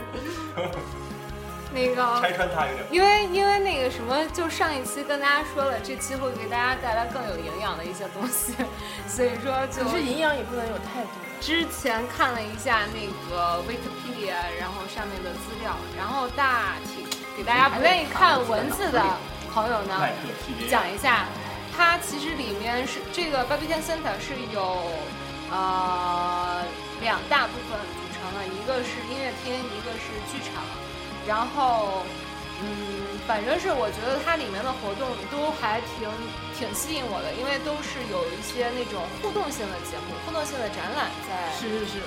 [1.75, 2.87] 那个，拆穿他有点。
[2.91, 8.55] 因为因为那个什么，就上一期跟大家说了，这期会给大家带来更有营养的一些东西，
[9.07, 11.11] 所以说就可是营养也不能有太多。
[11.43, 17.05] 之前看了一下那个 Wikipedia，然后上面的资料，然后大体
[17.37, 19.03] 给大家不愿意看文字的
[19.53, 20.09] 朋友呢
[20.71, 21.27] 讲一下，
[21.77, 24.93] 它其实里面是这个 Barbican Center 是有
[25.51, 26.63] 呃
[27.01, 30.63] 两大部分组成的，一个是音乐厅，一个是剧场，
[31.27, 32.05] 然后。
[32.63, 36.09] 嗯，反正是我觉得它里面的活动都还挺
[36.57, 41.99] 挺吸引我的，因为都是有一些那种互动性的节目、互动性的展览在是是是，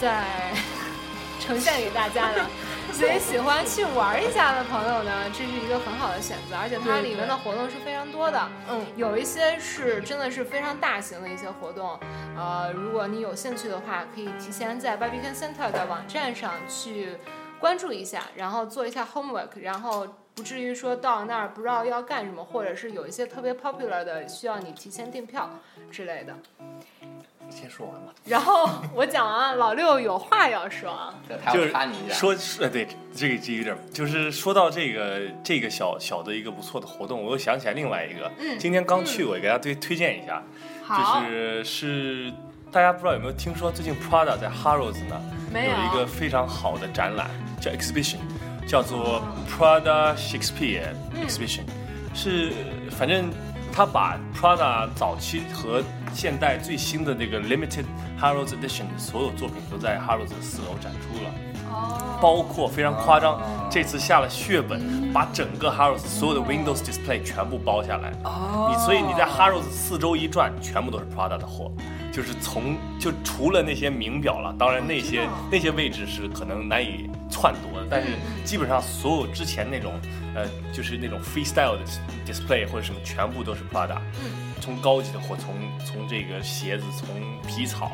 [0.00, 0.52] 在
[1.40, 2.46] 呈现给大家的，
[2.92, 8.48] 所以喜欢去玩一下的朋友呢，这是一个很好的选择，而且它里面的活动是非常多的。
[8.68, 11.98] 嗯，有一些是真的是非常大型的一些活动，
[12.36, 17.16] 呃，如果你有兴趣的话，可以提前在 Barbican Center 的网站上去
[17.60, 25.50] 关注一下，然后做一下 homework，然后不至于说到那儿不知道要干什么，或者是有一些特别 popular 的需要你提前订票
[25.90, 26.34] 之类的。
[27.50, 31.12] 先说完吧，然后 我讲完，老六有话要说啊。
[31.52, 40.40] 就是要插你一下，说，呃，对，这个这有点，就是说到这个这个小小的一个不错的活动，我又想起来另外一个，嗯今天刚去过，也给大家推推荐一下，
[40.84, 42.32] 好，就是是
[42.70, 47.28] 大家不知道有没有听说，最近 Prada 在 Harrods 呢没有一个非常好的展览，
[47.60, 48.18] 叫 exhibition，
[48.66, 51.62] 叫做 Prada Shakespeare 嗯 exhibition，、
[52.14, 52.52] 是
[52.90, 53.30] 反正
[53.72, 55.82] 他把 Prada 早期和
[56.12, 57.84] 现代最新的那个 limited
[58.20, 61.30] Harrods edition 所有作品都在 Harrods 的四楼展出了。
[61.72, 68.10] 哦，包括非常夸张哦，这次下了血本，把整个 Harrods 所有的 Windows display 全部包下来。
[68.24, 71.70] 哦你所以你在 Harrods 四周一转，全部都是 Prada 的货，
[72.12, 78.08] 就是从就除了那些名表了，当然那些那些位置是可能难以篡夺的，但是
[78.44, 79.92] 基本上所有之前那种
[80.34, 81.84] 呃就是那种 freestyle 的
[82.26, 83.96] display 或者什么，全部都是 Prada。
[84.22, 85.54] 嗯从高级的货，从
[85.86, 87.08] 从这个鞋子，从
[87.48, 87.92] 皮草，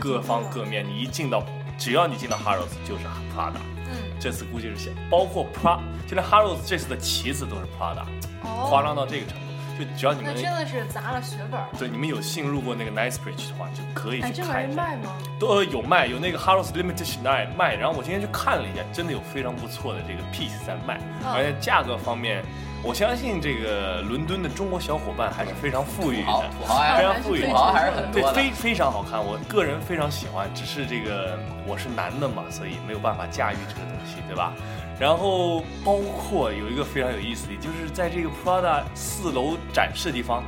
[0.00, 1.46] 各方各面，你一进到，
[1.78, 3.60] 只要你进到 Harrods 就是 Prada。
[3.86, 5.78] 嗯，这次估计是写，包括 Prada，
[6.08, 8.04] 就连 Harrods 这次的旗子都是 Prada，
[8.42, 9.47] 夸哦，张到这个程度。
[9.78, 11.66] 就只要你们那真的是砸了血本儿。
[11.78, 14.72] 对你们有幸入过那个 Knightsbridge 的话，就可以哎，这玩去看一下。
[14.72, 15.16] 意卖吗？
[15.38, 17.74] 都呃有卖，有那个 Harrods Limited Edition 卖卖。
[17.74, 22.42] 然后我今天去看了一下，真的有非常不错的这个 piece 在卖，嗯而且价格方面，
[22.82, 26.50] 我相信这个伦敦的中国小伙伴还是非常富裕的。
[26.58, 30.48] 土豪还是非常富裕土豪还是很对，多的，非非常好看，我个人非常喜欢。
[30.54, 34.52] 只是这个我是男的嘛，所以没有办法驾驭这个东西，对吧？
[34.98, 40.42] 然后包括有一个非常有意思的，就是在这个 Prada 四楼展示的地方，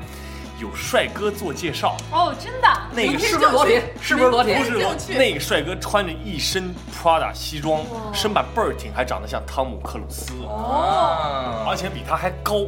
[0.60, 1.96] 有帅哥做介绍。
[2.10, 2.68] 哦，真的？
[2.92, 3.80] 那个是不是裸体？
[4.00, 4.54] 是不是裸体？
[4.54, 7.80] 不是就去那个帅哥穿着一身 Prada 西装，
[8.12, 12.64] 身板倍儿挺，还长得像汤姆克鲁斯，哦而且比他还高，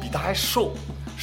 [0.00, 0.72] 比他还瘦，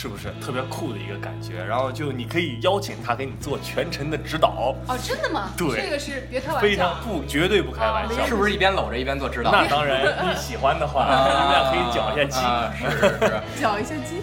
[0.01, 1.61] 是不是特别酷的一个感觉？
[1.61, 5.49] 然后就你可以邀请他给你做全程的指导，哦，真的吗？
[5.57, 7.01] 对这个是别开玩笑非常。
[7.03, 8.25] 不绝对不开玩笑。
[8.25, 9.51] 是不是一边搂着一边做指导？
[9.51, 12.39] 那当然，你喜欢的话， 你们俩可以搅一下鸡。
[12.39, 14.21] 啊，是是是，搅一下鸡，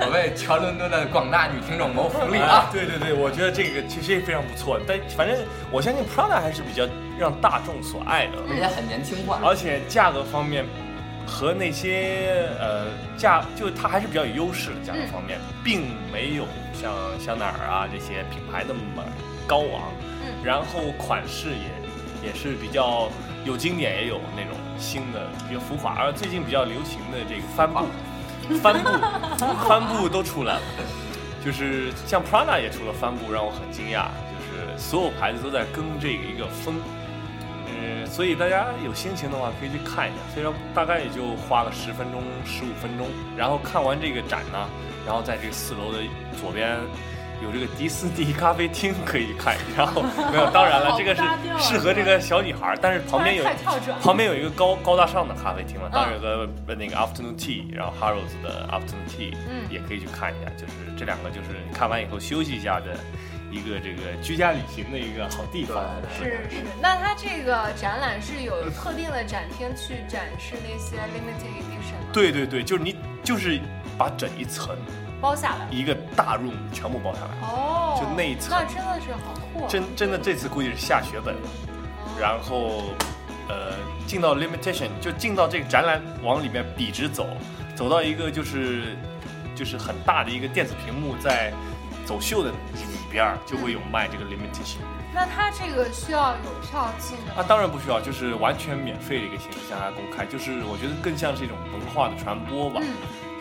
[0.00, 4.76] 我为全伦敦的广大女听众谋福利啊啊！，对对对，我觉得这个其实也非常不错。
[4.88, 5.38] 但反正
[5.70, 6.84] 我相信 Prada 还是比较
[7.16, 8.32] 让大众所爱的。
[8.50, 10.66] 而且很年轻化，而且价格方面
[11.26, 15.82] 和那些呃价，就它还是比较有优势的价格方面，并
[16.12, 19.04] 没有像香奈儿啊这些品牌那么
[19.46, 19.92] 高昂。
[19.98, 20.08] 嗯
[20.44, 23.08] 然后款式也也是比较
[23.44, 27.86] 有经典，也有那种新的比较浮夸，而最近比较流行的这个帆布，
[28.58, 28.90] 帆布，
[29.68, 30.62] 帆布都出来了。
[31.44, 34.06] 就是像 Prada 也出了帆布，让我很惊讶。
[34.30, 36.74] 就是所有牌子都在跟这个一个风，
[37.82, 44.68] 嗯，所以大家有心情的话可以去看一下，虽然大概也就花了十分钟、十五分钟，然后看完这个展呢，
[45.04, 45.98] 然后在这个四楼的
[46.40, 46.78] 左边
[47.42, 51.22] 有这个迪士尼咖啡厅可以看，然 后没有，当然了，这个是
[51.58, 53.44] 适合这个小女孩儿，但是旁边有。
[54.00, 62.96] 旁边有一个高高大上的咖啡厅了，嗯当然有个呃那个 afternoon tea，然后 Harrods 的 afternoon tea 嗯也可以去看一下，就是这两个就是看完以后休息一下的
[63.52, 65.84] 一个这个居家旅行的一个好地方。
[66.18, 72.10] 是是，那它这个展览是有特定的展厅去展示那些 limited edition 吗？
[72.12, 73.60] 对对对，就是你就是
[73.98, 74.76] 把整一层
[75.20, 75.68] 包下来。
[75.70, 79.68] 一个大 room 全部包下来，哦，就那一层那真的是好酷啊。
[79.68, 81.40] 真真的这次估计是下血本了。
[81.44, 81.68] 哦
[82.20, 82.94] 然后，
[83.48, 83.72] 呃，
[84.06, 87.26] 进到 limitation 就进到这个展览往里面笔直走，
[87.74, 88.94] 走到一个就是
[89.56, 91.52] 就是很大的一个电子屏幕，在
[92.04, 92.56] 走秀的里
[93.12, 94.78] 边儿就会有卖这个 limitation。
[95.14, 102.88] 那它这个需要有票进的啊，当然不需要，就是完全免费的一个形式向大家公开，就是我觉得更像是一种文化的传播吧，嗯，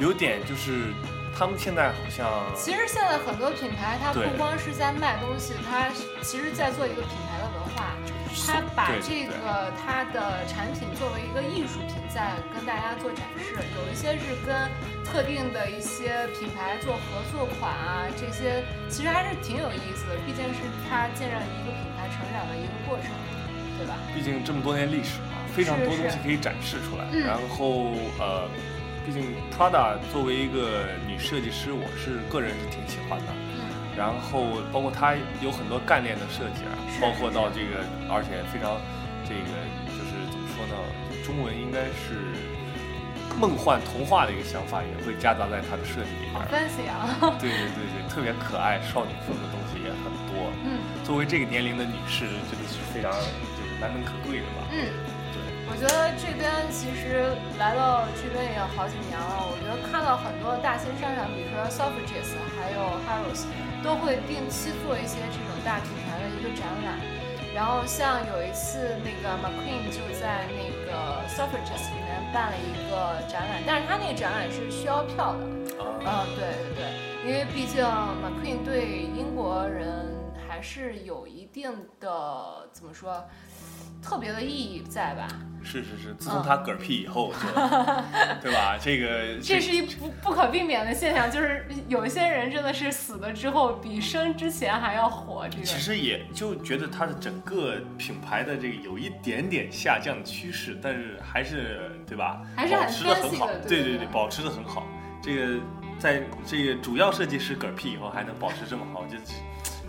[0.02, 0.92] 有点就是
[1.34, 5.88] 他们现在好像其实现在很多品牌，它不光是在卖东西，它
[6.22, 7.31] 其实在做一个品牌
[8.34, 8.72] 的文化。
[8.76, 14.70] 它把这个他的产品作为一个艺术品在跟大家做展示，有一些是跟
[15.04, 23.12] 特定的一些品牌做合作款啊，这些其实还是挺有意思的，毕竟是他见证一个品牌成长的一个过程，
[23.78, 23.96] 对吧？
[24.14, 27.06] 毕竟这么多年历史嘛，非常多东西可以展示出来。
[27.12, 28.48] 嗯然后呃，
[29.06, 33.34] 毕竟 Prada 作为一个女设计师，我是个人是挺喜欢的。
[33.92, 38.80] 嗯，然后包括它有很多干练的设计啊，包括到这个，而且非常
[39.28, 39.52] 这个
[39.92, 40.76] 就是怎么说呢？
[41.24, 42.18] 中文应该是
[43.40, 46.42] 梦幻童话的一个想法，也会夹杂在它的设计里面好。
[46.50, 50.52] fancy 啊，对对对对，特别可爱少女风的东西也很多。
[50.66, 54.68] 嗯作为这个年龄的女士，真的是非常就是难能可贵的吧？
[54.72, 54.88] 嗯。
[55.32, 55.40] 对。
[55.72, 63.48] 我觉得这边其实来到这边也有好几年了，我觉得看到很多大型商场，比如说 Selfridges 还有 Harrods，
[63.84, 67.00] 都会定期做一些这种大品牌的一个展览。
[67.54, 75.40] 然后像有一次那个 McQueen 就在那个 Suffrages 里面办了一个展览，但是他那个展览是需要票的。
[75.78, 79.90] 嗯，啊，对对对，因为毕竟 McQueen 对英国人
[80.62, 83.28] 还是有一定的怎么说
[84.00, 85.28] 特别的意义在吧？
[85.64, 87.40] 是是是，自从他嗝屁以后就，
[88.44, 88.78] 对吧？
[88.80, 95.48] 这个这是一不不可避免的现象，就是有一些人真的是死了之后比生之前还要火。
[95.50, 102.40] 这个其实也就觉得他的整个品牌的这个有一点点下降的趋势，但是还是对吧？
[102.56, 104.86] 还是很保持的很好的，对对对对，保持的很好。
[105.24, 105.60] 这个
[105.98, 109.24] 在这个主要设计师嗝屁以后还能保持这么好，就是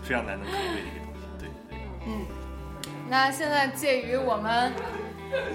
[0.03, 1.21] 非常难能可贵的一个东西。
[1.39, 1.79] 对对对。
[2.05, 2.25] 嗯，
[3.09, 4.71] 那现在介于我们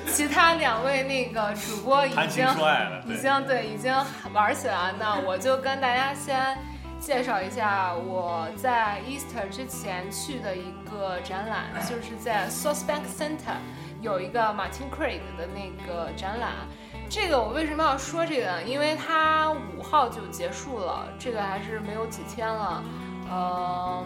[0.07, 2.45] 其他两位那个主播已经
[3.07, 3.95] 已经对已经
[4.33, 6.59] 玩起来了，那我就跟大家先
[6.99, 13.59] 介绍一下我在 Easter 之前去的一个展览，就是在 Sourcebank Center
[14.01, 16.51] 有一个 Martin Craig 的那个展览。
[17.11, 18.63] 这个我为什么要说这个呢？
[18.65, 22.83] 因为它五号就结束了，这个还是没有几天了。
[23.31, 24.05] 嗯，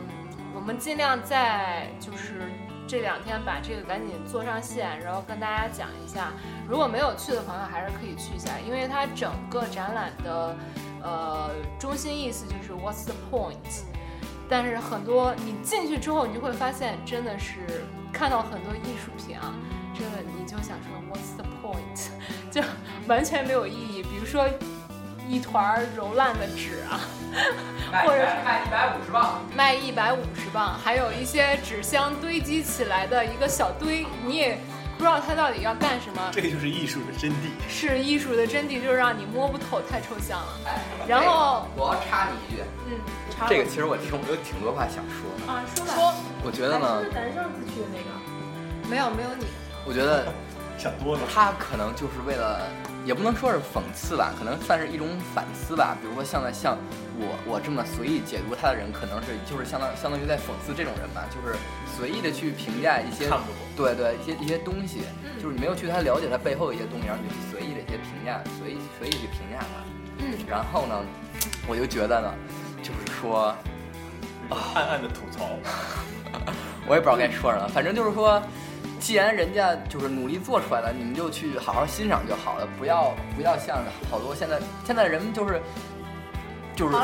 [0.55, 2.51] 我们尽量在就是
[2.87, 6.33] 这两天把这个赶紧做上线，然后跟大家讲一下。
[6.69, 10.57] 如果没有去的朋友，还是可以去一下，因为它整个展览的
[11.03, 13.83] 呃中心意思就是 What's the point？
[14.49, 19.55] 但是很多你进去之后，你就会发现真的是看到很多艺术品啊，
[19.95, 22.11] 真的你就想说 What's the point？
[22.53, 22.63] 就
[23.07, 24.03] 完全没有意义。
[24.03, 24.47] 比如说
[25.29, 27.01] 一团揉烂的纸啊，
[28.05, 34.59] 或者是卖一百五十磅，卖一百五十磅，还有一些纸箱堆积起来的一个小堆，你也
[34.99, 36.31] 不知道它到底要干什么。
[36.33, 37.51] 这个就是艺术的真谛。
[37.69, 40.59] 是艺术的真谛，就是让你摸不透，太抽象了。
[40.67, 45.53] 哎，然后我要插你一句，嗯，插这个其实我听我有挺多话想说的。
[45.53, 49.47] 啊，说吧，说，我觉得呢是，咱上次去的那个，没有没有你，
[49.87, 50.27] 我觉得
[50.79, 51.23] 想多了。
[51.33, 52.61] 他可能就是为了，
[53.05, 55.97] 也不能说是讽刺吧，可能算是一种反思吧。
[56.01, 56.77] 比如说像在像
[57.19, 61.57] 我我这么随意解读他的人，可能是就是相当相当于在讽刺这种人吧，就是
[61.97, 63.29] 随意的去评价一些。
[63.77, 69.67] 对对一些一些东西，嗯就是你没有去他了解他背后的一些东西，然后你就随意的一些评价，随意随意去评价他。
[70.19, 70.95] 嗯，然后呢，
[71.67, 72.33] 我就觉得呢，
[72.83, 73.55] 就是说。
[74.75, 75.49] 暗暗的吐槽，
[76.87, 78.43] 我也不知道该说什么，反正就是说，
[79.03, 85.61] 既然人家就是努力做出来了，你们就去好好欣赏就好了，不要不要像好多现在现在人们就是
[86.77, 86.95] 就是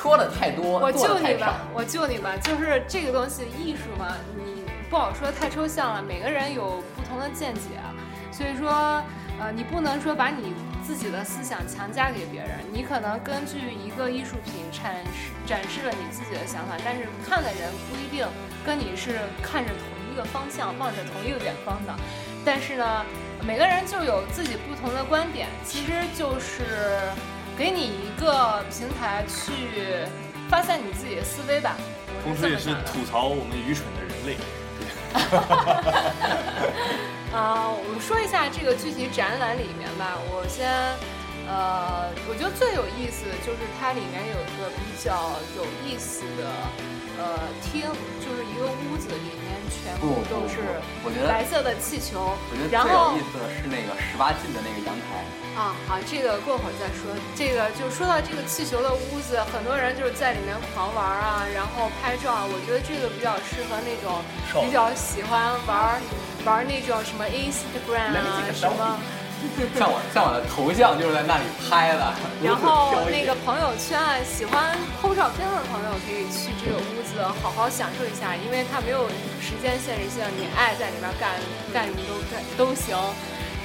[0.00, 2.36] 说的太多，我救你吧。，我救你吧。
[2.40, 6.00] 就是这个东西，艺术嘛，你不好说，太抽象了。
[6.00, 7.90] 每个人有不同的见解啊，
[8.30, 9.02] 所以说，
[9.40, 10.54] 呃，你不能说把你
[10.86, 12.50] 自己的思想强加给别人。
[12.72, 18.24] 你可能根据一个艺术品展示展示了你自己的想法，但是看的人不一定
[18.64, 21.94] 跟你是看着同一个方向、望着同一个远方的。
[22.44, 23.04] 但是呢，
[23.46, 27.00] 每个人就有自己不同的观点，其实就是
[27.56, 30.04] 给你一个平台去
[30.50, 31.76] 发散你自己的思维吧。
[32.24, 34.36] 同时也是吐槽我们愚蠢的人类。
[37.32, 40.16] 啊、我们说一下这个具体展览里面吧。
[40.32, 40.66] 我先，
[41.46, 46.50] 呃，我觉得最有意思就是它里面有一个比较有意思的，
[47.20, 47.84] 呃，厅，
[48.18, 55.22] 就是一个屋子里面全部都是我觉得白色的气球我觉得，然后最有意思的是那个十八禁的那个阳台，
[55.54, 57.12] 啊，好，这个过会儿再说。
[57.36, 62.46] 这个就说到这个气球的屋子，很多人就是在里面狂玩啊，然后拍照啊。
[62.48, 64.24] 我觉得这个比较适合那种
[64.64, 66.00] 比较喜欢玩
[66.44, 68.98] 玩那种什么 Instagram 啊什么。
[69.78, 72.02] 像我像我的头像就是在那里拍的，
[72.42, 79.06] 然后那个朋友圈啊，喜欢 PO 照片的朋友可以去这个屋子好好享受一下，因为它没有
[79.38, 81.38] 时间限制性，你爱在里面干
[81.72, 82.96] 干什么都干都行。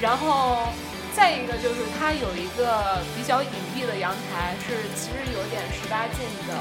[0.00, 0.68] 然后
[1.14, 6.52] 再一个就是它有一个比较隐蔽的阳台，是其实有点十八禁的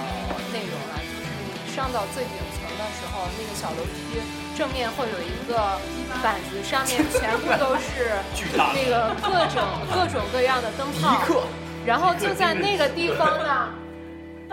[0.53, 4.22] 内容了，就是你上到最顶层的时候，那个小楼梯
[4.56, 5.80] 正面会有一个
[6.22, 8.12] 板子，上面 全部都是
[8.56, 11.43] 那个各种 各种各样的灯泡。
[11.86, 13.74] 然后就在那个地方呢，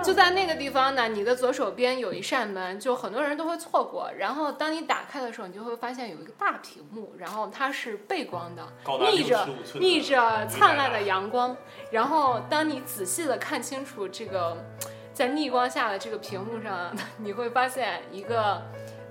[0.02, 4.10] 就在那个地方呢，你的左手边有一扇门，就很多人都会错过。
[4.18, 8.66] 然后当你打开的时候，你就会发现有一个大屏幕，然后它是背光的，
[9.12, 11.56] 逆着65寸的逆着灿烂的阳光。
[11.92, 14.56] 然后当你仔细的看清楚这个
[15.12, 18.60] 在逆光下的这个屏幕上， 你会发现一个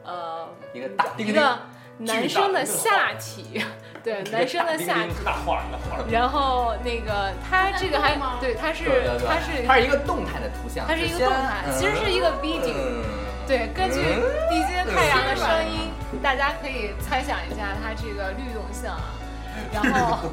[0.10, 1.60] 呃一个大一个
[2.00, 3.64] 男生的下体，
[4.04, 5.14] 对，男生的下体。
[5.24, 6.04] 大画那画。
[6.10, 12.74] 然后那个他这个还对，它是对对对，它是它是一个动态的图像，它是一个动态，其实是一个 video。
[12.74, 13.04] 嗯
[13.50, 15.90] 对，根据嗯地接太阳的声音，
[16.22, 19.02] 大家可以猜想一下它这个律动性啊。
[19.74, 20.30] 然后，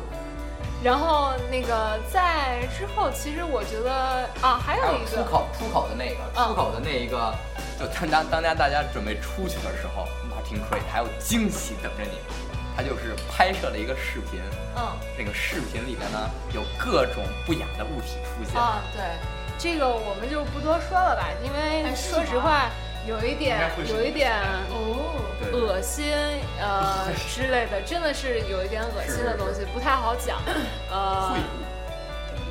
[0.84, 3.90] 然后那个在之后，其实我觉得
[4.42, 7.34] 啊，还还有有一个出口出口的那个嗯出口的那一个，
[7.78, 12.18] 就当当当家大家准备出去的时候，Martin Cray 还有惊喜等着你，
[12.74, 14.40] 他就是拍摄了一个视频，
[14.76, 14.82] 嗯
[15.18, 19.02] 那个视频里面呢有各种不雅的物体出现，啊，对，
[19.58, 22.70] 这个我们就不多说了吧，因为说实话，
[23.06, 24.32] 有一点有一点
[24.70, 25.20] 哦，
[25.52, 26.14] 恶心
[26.58, 30.38] 呃之类的，真的是有一点恶心的东西，不太好讲。
[30.90, 31.36] 呃，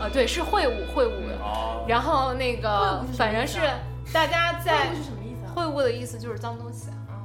[0.02, 1.30] 呃，对，是秽物，秽物。
[1.42, 3.60] 哦，然后那个反正是
[4.14, 4.90] 大家在？
[5.56, 7.16] 秽物的意思就是脏东西，啊，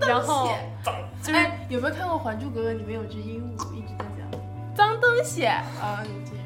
[0.06, 0.52] 然后
[0.82, 2.72] 脏就是哎，有没有看过《还珠格格》？
[2.76, 4.40] 里面有只鹦鹉一直在讲
[4.74, 5.64] 脏东西啊，
[6.04, 6.38] 你继续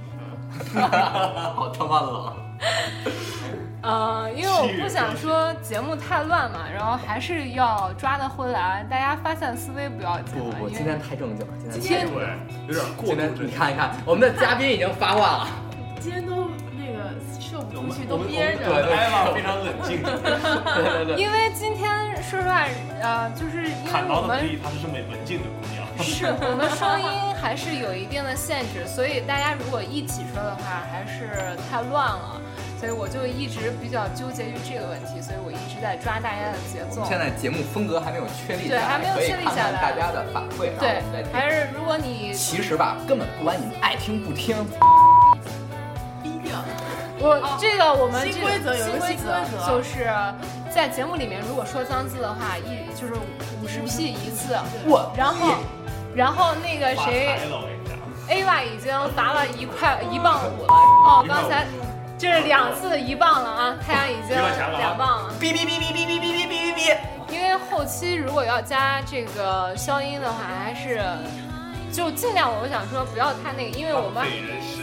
[0.72, 0.80] 说。
[1.54, 2.32] 好他妈冷。
[3.82, 10.44] 呃，因为我不想说节目太乱嘛，然后还是要抓得回来，大家发散思维不要紧嘛。
[10.44, 13.32] 不不不，今天太正经了，今今天天对，有点过今天。
[13.46, 15.48] 你看一看，我们的嘉宾已经发话了，
[16.00, 16.48] 今天都
[17.56, 18.60] 那个说不我们出去，都憋着。
[18.94, 21.88] 艾娃非常冷静， 对对对，因为今天
[22.22, 22.66] 说实话，
[23.00, 25.86] 呃，就是因为我们是这么文静的姑娘。
[26.04, 32.40] 是我们声音还是有一定的限制，所以大家如果一起说的话，还是太乱了。
[32.78, 37.02] 所以我就一直比较纠结于这个问题，所以我一直在抓大家的节奏。
[37.08, 41.00] 现在节目风格还没有确立下来，对还没有确立下来大家的反馈，对
[41.32, 44.54] 还是如果你其实吧，根本不管你们爱听不听。
[47.26, 50.06] 我这个我们新这个规则有个新规则就是
[50.70, 53.14] 在节目里面，如果说脏字的话，一就是
[53.62, 54.56] 五十 P 一次，
[54.86, 55.54] 我然后
[56.14, 57.36] 然后那个谁。
[58.28, 60.74] A Y 已经罚了一块一磅五了。
[60.74, 61.64] 哦，刚才
[62.18, 64.36] 这是两次一磅了啊，太阳已经
[64.78, 65.32] 两磅了。
[65.38, 66.96] 哔哔哔哔哔哔哔哔哔哔，
[67.30, 71.00] 因为后期如果要加这个消音的话，还是
[71.96, 74.26] 就尽量我想说不要太那个，因为我们。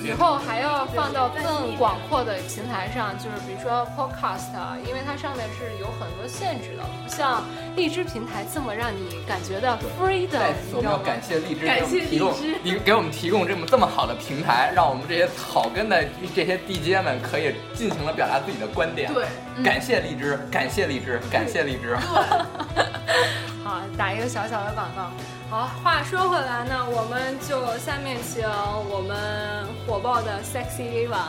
[0.04, 7.46] 以后还要放到更广阔的平台上，就是比如说 Podcast，啊因为它上面是有很多限制的，不像
[7.76, 10.56] 荔枝平台这么让你感觉到 freedom，你知道吗？
[10.76, 16.04] 我们要感谢荔枝感谢给我们提供荔枝提给我们提供这么这么好的平台，让我们这些草根的
[16.36, 19.14] 这些地阶们可以尽情的表达自己的观点。
[19.14, 19.28] 对，
[19.64, 21.96] 感谢荔枝，感谢荔枝，感谢荔枝。
[23.64, 25.10] 好，打一个小小的广告。
[25.54, 28.44] 好，话说回来呢，我们就下面请
[28.90, 31.28] 我们火爆的 Sexy Eva，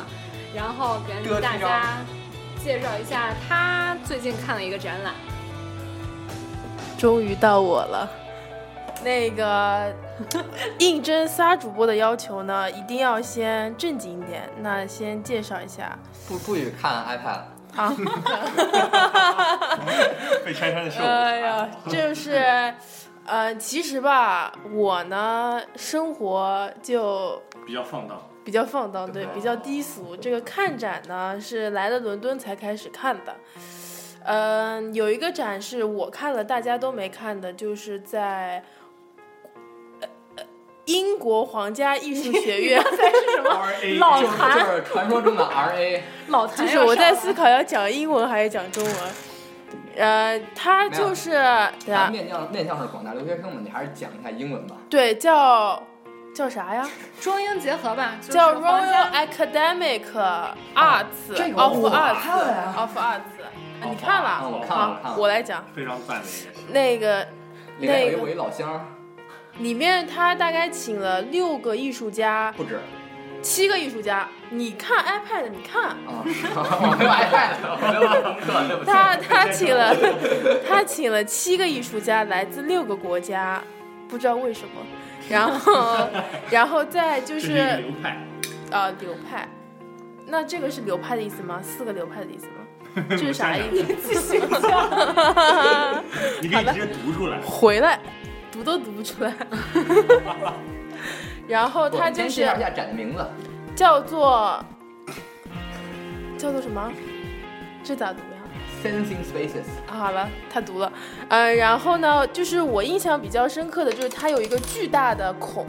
[0.54, 1.98] 然后给大家
[2.64, 5.12] 介绍一下他最近看了一个展览。
[6.96, 8.08] 终于到我了。
[9.02, 9.94] 那个
[10.80, 14.48] 应征仨主播的要求呢，一定要先正经一点。
[14.62, 17.40] 那先介绍一下不不许看 iPad。
[17.76, 17.92] 啊，
[20.46, 22.72] 被拆穿的受不哎呀，就是，
[23.26, 28.20] 呃，其实吧，我呢生活就比较放荡。
[28.44, 30.14] 比较放荡，对，比较低俗。
[30.14, 33.34] 这个看展呢是来了伦敦才开始看的。
[34.26, 38.62] 嗯、有一个展是我看了，大家都没看的，就是在
[40.84, 42.78] 英国皇家艺术学院。
[42.84, 48.94] 是什么就是老谭就是传说中的 RA，老谭就是我在思考要讲英文还是讲中文。
[49.96, 51.30] 呃，他就是
[51.84, 54.76] 对啊，面向面向是广大留学生们，你还是讲一下英文吧。
[54.90, 55.82] 对，叫
[56.34, 56.88] 叫啥呀？
[57.20, 60.02] 中英结合吧，就是叫 Royal Academic
[60.74, 64.40] Arts 这个 of Arts 看了呀 of Arts，啊你看了？
[64.42, 66.72] 嗯我看了我看好，了我来讲非常赞的一件事。
[66.72, 67.22] 那个
[67.78, 68.84] 里面有一那个我一老乡，
[69.58, 72.80] 里面，他大概请了六个艺术家，不止
[73.44, 74.26] 七个艺术家。
[74.50, 75.90] 你看 iPad，你看。
[75.90, 78.84] 啊，我没有 iPad。
[78.86, 79.94] 他他请了
[80.66, 83.62] 他请了七个艺术家，来自六个国家，
[84.08, 84.80] 不知道为什么。
[85.28, 86.08] 然后，
[86.50, 88.18] 然后再就是是流派，
[88.70, 89.48] 呃流派，
[90.26, 91.60] 那这个是流派的意思吗？
[91.62, 93.04] 四个流派的意思吗？
[93.10, 94.14] 这是啥意思？
[94.14, 96.04] 继续讲。
[96.40, 97.40] 你可以直接读出来。
[97.42, 98.00] 回来，
[98.52, 99.34] 读都读不出来。
[101.46, 103.24] 然后我他就是们先介绍一下展的名字，
[103.74, 104.64] 叫做
[106.38, 106.90] 叫做什么？
[107.82, 108.40] 这咋读呀
[108.82, 109.68] ？Sensing Spaces。
[109.86, 110.92] 啊好了，他读了，
[111.28, 115.66] 呃，然后呢，就是我印象比较深刻的就是它有一个巨大的孔，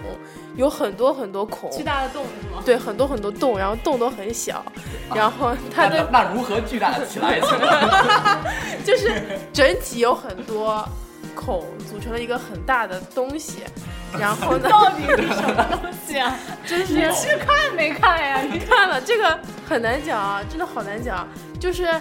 [0.56, 2.62] 有很多很多孔，巨大的洞是吗？
[2.66, 4.66] 对，很多很多洞，然后洞都很小，
[5.14, 7.40] 然后它的那那如何巨大的起来？
[8.84, 9.22] 就是
[9.54, 10.88] 整体有很多
[11.36, 13.64] 孔组成了一个很大的东西，
[14.18, 16.36] 然后呢，到底是什么东西啊？
[16.66, 18.42] 真是你是看没看呀？
[18.42, 21.28] 你 看了这个很难讲啊，真的好难讲，
[21.60, 21.94] 就是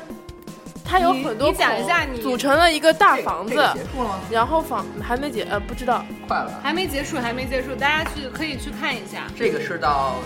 [0.85, 4.20] 它有很多你讲一孔下你组成了一个大房子，结束了吗？
[4.30, 6.61] 然后房还没结呃不知道，快了。
[6.62, 9.24] 还没结束，还没结束，大家去可以去看一下。
[9.37, 10.16] 这个是到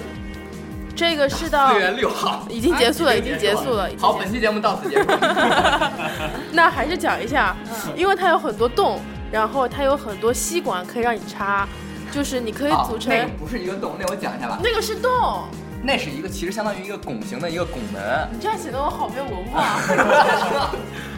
[0.99, 5.07] 这个是到四月六号，已经结束了，哎已经结束了，好，本期节目到此结束。
[6.51, 7.57] 那还是讲一下，
[7.95, 11.69] 因为它有很多洞，然后它有很多吸管可以让你插，
[12.11, 14.59] 就是你可以组成那个不是一个洞，那我讲一下吧。
[14.61, 15.45] 那个是洞，
[15.85, 18.29] 那是一个其实相当于一个拱形的一个拱门。
[18.33, 19.79] 你这样显得我好没有文化。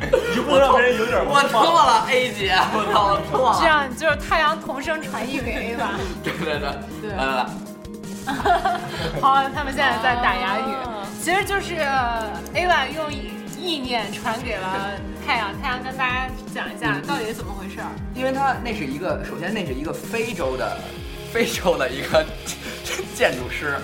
[0.02, 3.58] 你就不能让别人有点我错了，A 姐，我操，我错了。
[3.58, 5.92] 这样就是太阳同声传译给 A 吧。
[6.22, 6.68] 对 对对，
[7.00, 7.46] 对来来来，
[9.20, 11.76] 好，他们现在在打哑语啊，其实就是
[12.54, 13.12] Ava 用
[13.58, 14.92] 意念传给了
[15.26, 17.88] 太阳，太阳跟大家讲一下到底是怎么回事儿。
[18.14, 20.76] 因为它那是一个，首先那是一个非洲的，
[21.32, 22.24] 非洲的一个
[23.14, 23.76] 建筑师。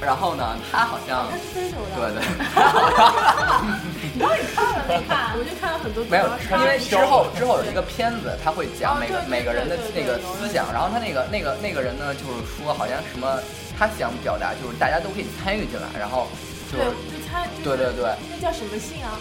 [0.00, 5.36] 然后呢，他好像他是非洲对的，对，你到底看了没看？
[5.36, 6.04] 我就看了很多。
[6.08, 6.24] 没有，
[6.58, 13.38] 因为之后之后有一个个片子，他会讲每个每个人的那个思想，然后他那个那个那个人呢，就是说好像什么，
[13.78, 16.28] 他想表达就是大家都可以参与进来，然后
[16.70, 16.78] 就
[17.64, 19.16] 对对对那叫什么信啊？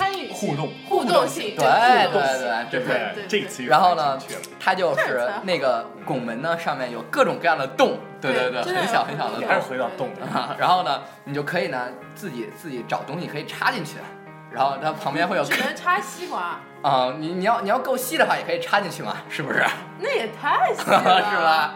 [0.00, 0.72] 参与互动。
[0.88, 1.54] 互动性。
[1.56, 2.38] 对对对
[2.70, 2.80] 对。
[2.80, 4.18] 对对这个词语然后呢
[4.58, 10.10] 它就是那个拱门呢，上面有各种各样的洞，对对对，很小很小的洞你还是回到洞。
[10.58, 13.96] 然后呢，你就可以呢自己自己找东西可以插进去，
[14.50, 19.64] 然后它旁边会有只能插 西瓜，啊，你你要你要够细的话也可以插进去嘛，是不是？
[19.98, 21.36] 那也太细了 是，？
[21.36, 21.74] 吧？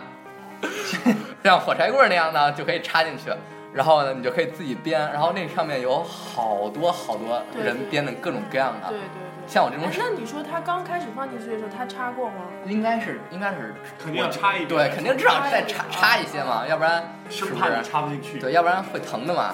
[1.45, 3.31] 像火柴棍儿那样呢，就可以插进去。
[3.75, 9.25] 然后呢，你就可以自己编，然后那上面有好多好多人编的各种各样的对，对对。
[9.47, 12.47] 像我这种哎，那你说他刚开始放进去的时候，他插过吗？
[12.67, 17.91] 应该是应该是肯定要插一对，肯定至少再插插一些嘛，要不然是不生怕你是？
[17.91, 18.39] 插不进去。
[18.39, 19.53] 对，要不然会疼的嘛。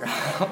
[0.00, 0.48] 然后，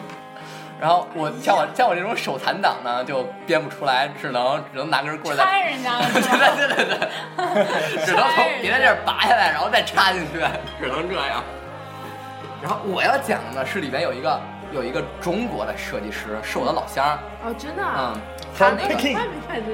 [0.81, 6.37] 然后我像我像我这种手残党呢，就编不出来，只能只能拿根棍儿再，拆人家了 是吧？
[6.57, 10.41] 对对对对， 只能从别的地儿拔下来，然后再插进去，
[10.81, 11.43] 只能这样。
[12.65, 14.41] 然后我要讲的呢是里面有一个
[14.73, 18.17] 有一个中国的设计师，是我的老乡儿，哦，真的啊？
[18.17, 18.21] 嗯，
[18.57, 18.97] 他那个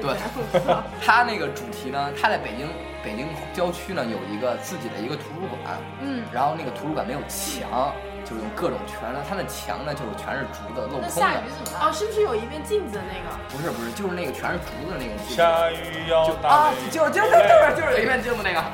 [0.03, 0.17] 对！
[0.99, 2.67] 他那个主题呢，他在北京
[3.01, 7.95] 北京郊区呢有一个自己的一个图书馆，嗯，然后那个图书馆没有墙，
[8.27, 13.31] 就是用各种全的，它的墙呢就是全是竹的镂空的下雨，怎么哦，是不是有一面镜子的那个？
[13.47, 15.33] 不是不是，就是那个全是竹子那个镜子。
[15.33, 18.59] 下雨要就啊，打雷就是就是就是就是有一面镜子那个。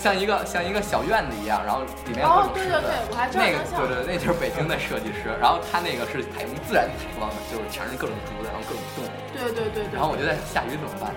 [0.00, 2.86] 像一个像一个小院子一样，然后里面有各哦，对对种石子。
[2.86, 9.04] 对，我还知道那个对对，那就是北京的设计师，然后他那个是采用自然采光的，就是全是各种竹子，然后各种洞。
[9.32, 9.92] 对对对对。
[9.92, 11.14] 然后我就在下雨怎么办？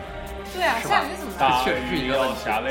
[0.54, 1.52] 对啊，下雨怎么办？
[1.66, 2.68] 这确实是一个问题下雨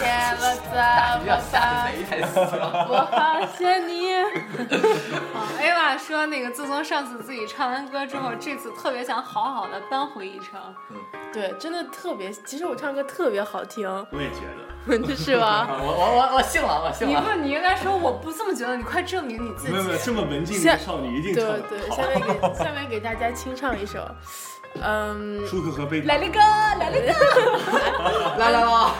[0.00, 0.72] 天了怎
[1.22, 1.92] 雨要么办？
[1.92, 2.40] 雷才死。
[2.88, 4.14] 我发现你。
[5.34, 10.58] 啊，Ava 说那个自从上次自己唱完歌之后，这次特别想好好的扳回一城。
[11.32, 14.61] 对，真的特别，其实我唱歌特别好听，我也觉得，
[15.16, 15.68] 是吧？
[15.80, 17.20] 我我我我信了，我信了。
[17.20, 19.72] 你不，你应该说我不这么觉得，你快证明你自己。
[19.72, 24.00] 没有没有，这么文静的少女一定唱对得对，好下面给 下面给大家清唱一首，
[24.80, 28.38] 嗯，舒克和贝来了个，来了个。
[28.38, 28.90] 来来来，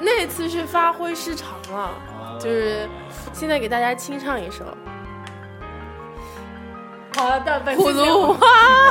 [0.00, 2.88] 那次是发挥失常了，啊就是
[3.32, 4.64] 现在给大家清唱一首
[7.16, 8.36] 好的，本期《葫芦娃》，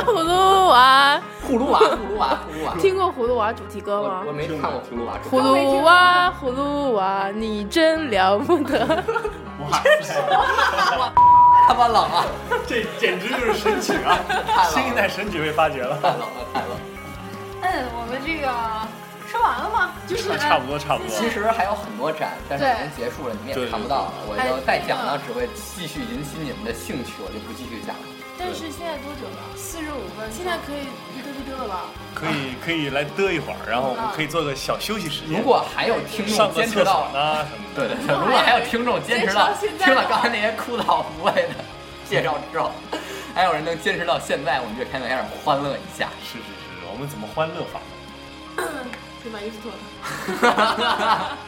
[0.04, 2.74] 葫芦娃，葫芦娃，葫芦娃，葫芦娃。
[2.78, 4.32] 听过《葫芦娃》主题歌吗我我？
[4.32, 5.18] 没看过葫芦娃。
[5.30, 8.78] 葫芦娃，葫芦娃，你真了不得！
[9.60, 10.14] 哇塞，
[11.68, 12.24] 他妈冷啊！
[12.66, 14.18] 这简直就是神曲啊！
[14.68, 16.76] 新一代神曲被发掘了，太冷了，太冷了。
[17.62, 18.48] 嗯，我们这个
[19.30, 19.92] 说完了吗？
[20.08, 21.16] 就是差不多差不多。
[21.16, 24.12] 其实还有很多展，但是已经结束了，你们也看不到了。
[24.26, 28.02] 我哎就再讲呢，只会继续引起你们的兴趣，我就不继续讲了。
[28.36, 29.54] 但是现在多久了？
[29.54, 30.26] 四十五分。
[30.32, 31.84] 现在可以一嘚一嘚了吧？
[32.14, 35.38] 可以可以来嘚一会儿，然后我们可以做个小休息时间。
[35.38, 41.62] 如果还有听众坚持到，呢对对对，如果还有听众坚持到听了刚才那些枯燥无味的
[42.08, 42.72] 介绍之后，
[43.36, 46.08] 还有人能坚持到现在，我们就开始开始欢乐一下。
[46.24, 47.78] 是是是，我们怎么欢乐法？
[49.22, 49.78] 先把衣服脱了。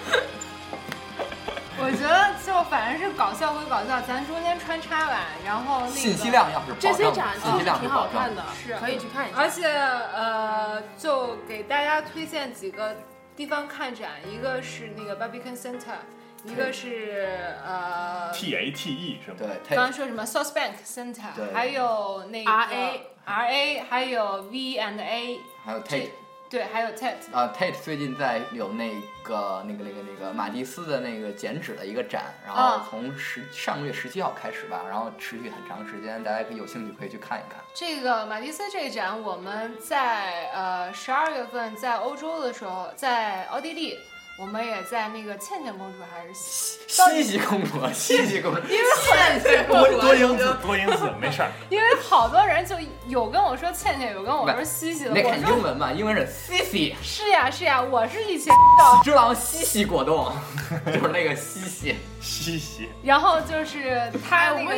[1.85, 9.39] 我觉得就反正是搞笑归搞笑，咱中间穿插吧，然后那个信息量要是这些展信息量是其实挺好看的，是可以去看一下。
[9.39, 12.95] 而且呃，就给大家推荐几个
[13.35, 15.97] 地方看展，一个是那个 Barbican Center，
[16.45, 19.39] 一个是呃，T A T E 是吗？
[19.41, 26.11] 对，刚刚说什么 South Bank Center，对还有那个 RA RA，还有 V and A，还有 Tate
[26.53, 27.33] 对，还有 Tate。
[27.33, 37.59] 啊，Tate 最近在有那个那个那个那个马蒂斯的那个剪纸的一个展，然后啊从十上个月十七号开始吧，然后持续很长时间，大家可以有兴趣可以去看一看。
[37.73, 43.99] 这个马蒂斯这一展，我们在呃十二月份在欧洲的时候，在奥地利，
[44.39, 51.51] 我们也在那个倩倩公主还是西西西公主，西西公主， 因为很多多音字，多音字，没事儿。
[51.69, 52.75] 因为好多人就
[53.07, 60.33] 有跟我说倩倩，有跟我说西西的，你得看英文嘛，英文是西西，是呀是呀，我是以前喜之郎西西果冻，
[60.87, 61.97] 就是那个西西。
[62.21, 64.77] 西西，然后就是他哎，那个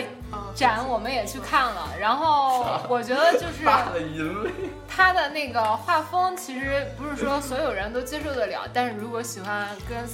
[0.55, 3.64] 展我们也去看了，然后 我觉得就是。
[4.87, 10.07] 他的那个画风，其实不是说所有人都接受得了，但是如果喜欢跟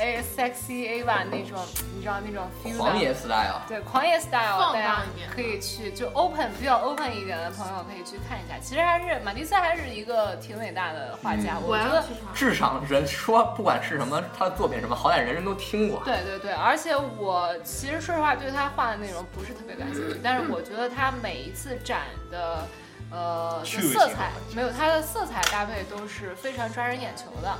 [0.00, 1.58] A sexy Ava 那种，
[1.94, 5.02] 你知道那种 feel 狂野 style，对狂野 style，放大家
[5.34, 8.58] 可以去就 open 比较 open 一点的朋友可以去看一下。
[8.62, 12.04] 其实还是马蒂斯还是一个挺伟大的画家，嗯我觉得。
[12.32, 16.00] 至少人说不管是什么他的作品什么，好歹人人都听过。
[16.04, 22.64] 对对对，而且我其实说实话对他画的内容不是特别感兴趣，但是我觉得他每一次展的
[23.10, 27.58] 呃色彩没有他的色彩搭配都是非常抓人眼球的，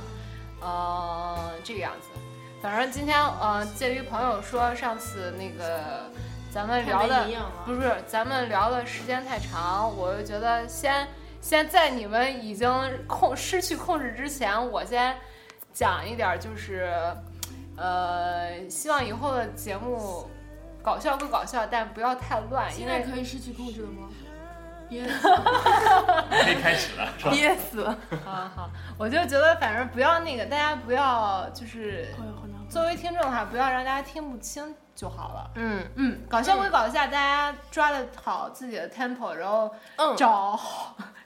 [0.61, 2.07] 呃这个样子。
[2.61, 6.09] 反正今天呃，介于朋友说上次那个
[6.51, 7.25] 咱们聊的
[7.65, 11.07] 不是咱们聊的时间太长，我就觉得先
[11.41, 12.69] 先在你们已经
[13.07, 15.15] 控失去控制之前，我先
[15.73, 16.91] 讲一点儿就是。
[17.81, 20.29] 呃，希望以后的节目
[20.83, 24.09] 搞笑归搞笑，但不要太乱，因为可以失去控制了吗？
[24.89, 25.05] 憋
[26.43, 27.31] 可以开始了，是吧？
[27.31, 27.97] 憋死了！
[28.25, 32.07] 好好，我就觉得反正不要那个，大家不要就是
[32.67, 35.51] 作为听众的话，不要让大家听不清就好了。
[35.55, 40.59] 嗯嗯，搞笑归搞笑，大家抓得好自己的 tempo，然后嗯，找、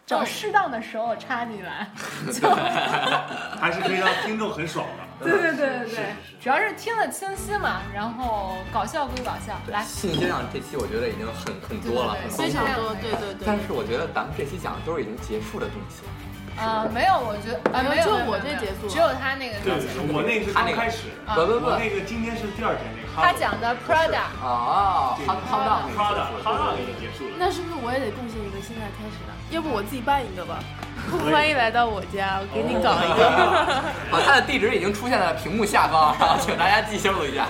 [0.05, 1.87] 找适当的时候插进来。
[3.59, 5.03] 还是可以让听众很爽的。
[5.23, 9.83] 对对对对对，主要是听得清晰嘛，然后搞笑归搞笑，来。
[9.83, 12.15] 信息量这期我觉得已经很很多了。
[12.29, 13.43] 非常多，对对对。
[13.45, 16.11] 但是我觉得咱们这期讲的都是已经结束的东西了。
[16.53, 27.33] 呃，没有，我觉得啊没有，我这结束只有他那个对结束，我那个是刚开始，啊不不不我那个今天是第二天那个他讲的 Prada，哦，哈哈荡 Prada Prada 已经结束了。
[27.41, 29.33] 那是不是我也得贡献一个现在开始的？
[29.49, 30.59] 要不我自己办一个吧？
[31.31, 33.27] 欢迎来到我家，我给你搞一个。
[34.09, 37.45] 啊，他的地址已经出现在屏幕下方，然 后请大家记清楚一下。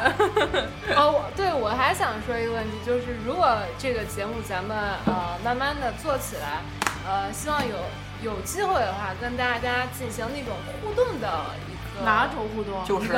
[0.95, 4.75] 哦，对我还想说一个问题，就是如果这个节目咱们
[5.05, 6.61] 呃慢慢的做起来，
[7.07, 7.75] 呃，希望有
[8.24, 11.28] 有机会的话，跟大家进行那种互动的
[11.67, 12.84] 一个哪种互动？
[12.86, 13.11] 就是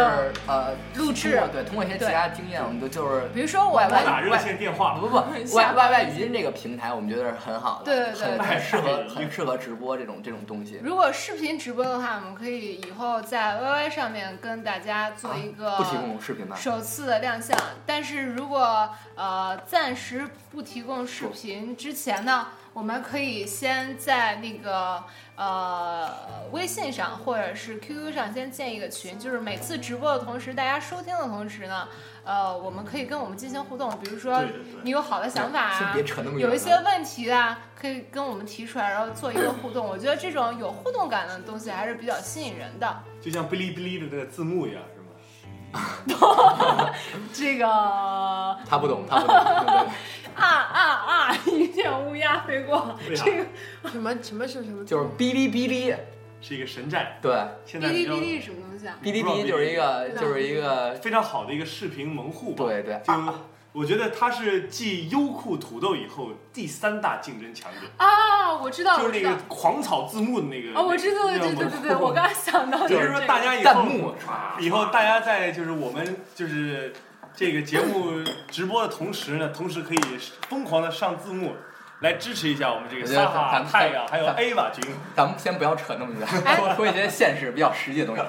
[0.48, 10.80] 呃录制对，通过一些其他经验，我们就就是比如说我打热线电话不不 下 Y Y Y 语音这个平台，我们觉得是很好的，对对对很适合 很适合直播这种这种东西。
[10.84, 16.56] 如果视频直播的话，我们可以以后在 YY 上面跟大家做一个啊不提供视频吧？
[16.56, 17.58] 首次的亮相。
[17.86, 25.02] 但是如果呃暂时不提供视频之前呢，我们可以先在那个
[25.38, 26.12] 呃
[26.52, 31.88] 微信上或者是 QQ 上先建一个群，就是每次直播的同时，大家收听的同时呢，
[32.26, 34.44] 呃，我们可以跟我们进行互动，比如说
[34.84, 35.96] 你有好的想法啊。
[36.38, 39.88] 有一些问题啊，可以跟我们提出来，然后做一个互动。
[39.88, 43.04] 我觉得这种有互动感的东西还是比较吸引人的。
[43.22, 44.84] 就像哔哩哔哩的这个字幕一样？
[47.34, 49.36] 这个啊他不懂，他不懂。
[49.36, 49.88] 对对对
[50.36, 51.38] 啊啊！
[51.48, 53.46] 一片乌鸦飞过，这个
[53.90, 54.84] 什么什么是什么？
[54.86, 55.96] 就是哔哩哔哩，
[56.42, 57.18] 是一个神站。
[57.22, 57.34] 对，
[57.66, 58.98] 现在哔哩哔哩是什么东西啊？
[59.02, 62.66] 哔哩哔哩就是一个就是一个，非常好的一个视频门户吧。
[62.66, 63.14] 对对就
[63.76, 69.36] 我觉得他是继优酷、土豆以后第三大竞争强者，啊，我知道，就是那个。
[69.50, 70.80] 狂草字幕的那个。
[70.80, 74.16] 哦，我知道，对对对对对，我刚刚想到就是说大家以后
[74.62, 76.94] 以后大家在就是我们就是
[77.36, 80.00] 这个节目直播的同时呢，同时可以
[80.48, 81.54] 疯狂的上字幕，
[82.02, 84.84] 来支持一下我们这个咱们太阳还有 A 瓦君。
[85.16, 86.28] 咱们先不要扯那么远，
[86.58, 88.22] 说说一些现实比较实际的东西。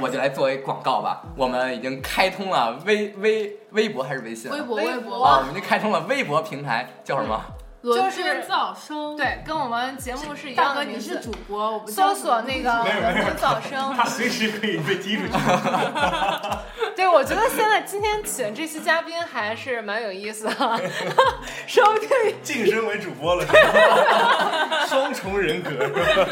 [0.00, 4.54] 我就来作为广告吧，我们已经开通了微微微博还是微信啊？
[4.54, 7.40] 微博微微博啊，我们已经开通了微博平台，叫什么？
[7.82, 10.98] 就是噪声。，对，跟我们节目是一样大哥你。
[11.00, 15.32] 是主播，我不搜索那个 没有没有伦敦噪声，他随时可以被踢出去。
[17.08, 20.52] 对，我觉得现在今天请这期嘉宾还是蛮有意思的，
[21.66, 22.08] 说不定
[22.42, 26.28] 晋升为主播了，是 吧双重人格是吧？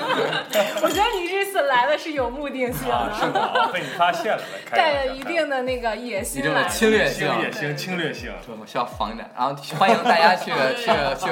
[0.83, 6.69] 我觉得你这次来的是有目的性啊，是的，被你发现了，带着一定的那个野一定的心来的。
[6.69, 8.33] 侵略性侵，略性、侵略性。
[8.47, 9.29] 对我需要防一点。
[9.35, 10.85] 然后欢迎大家去去
[11.25, 11.31] 去，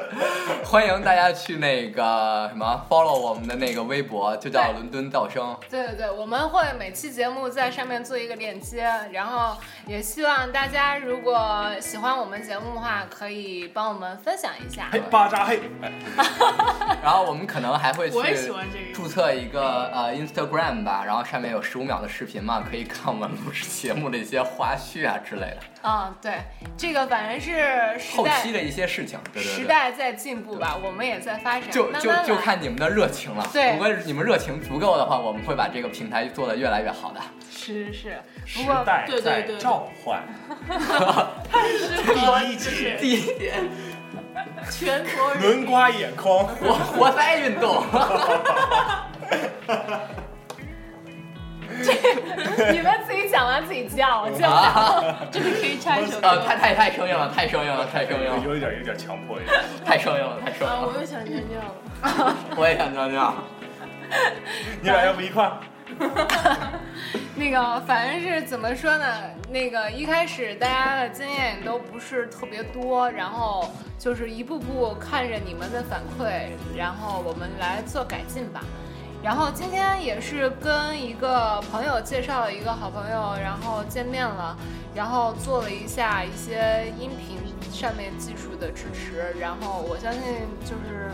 [0.64, 5.56] 欢迎大家去那个什么 follow 我们的那个微博，就叫伦敦噪声。
[5.70, 14.88] 对对对，我们会每期节目在上面做一个链接，然后也希望大家如果喜欢我们节目的话，可以帮我们分享一下。
[14.90, 15.92] 嘿，巴扎嘿，哎
[17.02, 18.94] 然后我们可能还会去我也喜欢这个。
[18.94, 26.40] 注册一个呃 Instagram 吧，然后上面有十五秒的视频嘛，可以看我们录制节目的一些花絮啊之类的，嗯，对，
[26.76, 29.16] 这个反正是后期的一些事情。
[29.32, 29.54] 对对对。
[29.54, 33.48] 时代在进步吧，我们也在发展，就就慢慢来就看你们的热情了。
[33.52, 37.20] 对如果你们热情足够的话，我们会把这个平台做得越来越好的。
[37.48, 40.20] 是是是，时不过代在对对对召唤。
[42.18, 43.54] 说第一节，第一点，
[44.68, 46.44] 全国人轮刮眼眶。
[46.58, 47.84] 活活塞运动。
[52.72, 54.48] 你们自己讲完自己叫，我叫。
[54.50, 56.28] 啊，这个可以插一首歌。
[56.28, 59.60] 呃，太太太生硬了，太生硬了，太生硬了，有一点有点强迫，有点。
[59.84, 60.92] 太生硬了，太生硬了，我。
[60.98, 62.36] 又想尿尿了。
[62.56, 63.34] 我也想尿尿。
[64.80, 65.58] 你俩要不一块儿？
[67.36, 69.06] 那个反正是怎么说呢？
[69.50, 78.60] 那个一开始大家的经验都不是特别多，然后就是一步步看着你们的反馈，然后我们来做改进吧。
[79.26, 84.56] 然后今天也是跟一个朋友介绍了一个好朋友，然后见面了，
[84.94, 87.36] 然后做了一下一些音频
[87.72, 90.22] 上面技术的支持，然后我相信
[90.64, 91.10] 就是，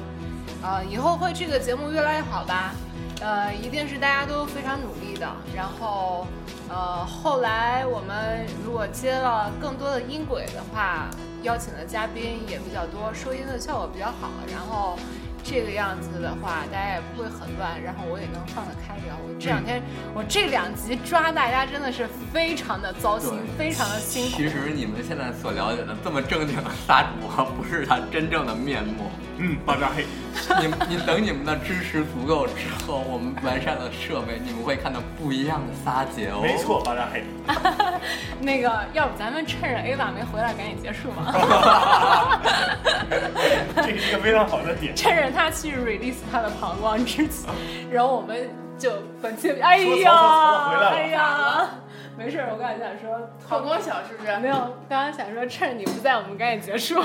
[0.63, 2.75] 呃，以后会这个节目越来越好吧。
[3.23, 5.27] 呃，一定是大家都非常努力的。
[5.57, 6.27] 然后，
[6.69, 11.09] 呃，后来我们如果接了更多的音轨的话，
[11.45, 14.29] 邀请的嘉宾也比较多，收音的效果比较好。
[14.53, 14.99] 然后
[15.45, 18.95] 这个样子的话，大家也不会很乱，然后我也能放得开。
[19.07, 19.83] 然后我这两天，
[20.15, 24.37] 我这两集抓大家真的是非常的糟心，非常的辛苦。
[24.37, 29.11] 其实你们现在所了解的这么正经的大主播，不是他真正的面目。
[29.39, 30.05] 嗯，巴扎黑。
[30.61, 36.41] 你，你等你们的支持足够之后，我们完善了设备，你们会看到不一样的撒姐哦。
[36.43, 37.25] 没错，巴扎黑。
[38.41, 41.33] 那个，要不咱们趁着 A 娃没回来，赶紧结束吧。
[43.77, 44.95] 这是一个非常好的点。
[44.95, 47.51] 趁着他去 release 他的膀胱之前，
[47.91, 51.69] 然后我们就本期，哎呀哎呀，
[52.23, 54.39] 没事，我刚才想说，好多小是不是？
[54.39, 54.55] 没有，
[54.89, 57.01] 刚刚想说趁着你不在，我们赶紧结束，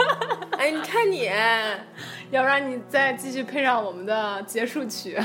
[0.56, 1.30] 哎，你看你，
[2.32, 5.20] 要不然你再继续配上我们的结束曲。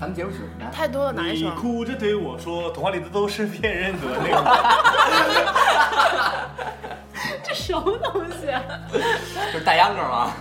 [0.00, 1.52] 咱们结束曲来，太多了，哪一首你？
[1.52, 4.42] 哭着对我说，童话里的都是骗人的那个。
[7.44, 8.46] 这什什么东西？
[9.52, 10.32] 就是大秧歌吗？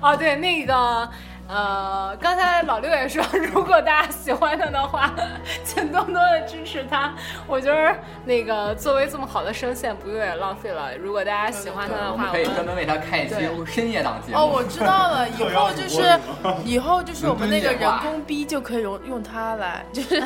[0.00, 1.08] 啊，对，那个。
[1.52, 5.12] 呃，刚才老六也说， 如果大家喜欢他的话，
[5.64, 7.12] 请多多的支持他。
[7.48, 7.92] 我觉得
[8.24, 10.96] 那个作为这么好的声线，不用也浪费了。
[10.96, 13.34] 如果大家喜欢他的话，可以专门为他开一期
[13.66, 14.38] 深夜档节目。
[14.38, 16.20] 哦，我知道了，以后就是
[16.64, 20.22] 以后就是我们那个人工逼就可以用用他来，就是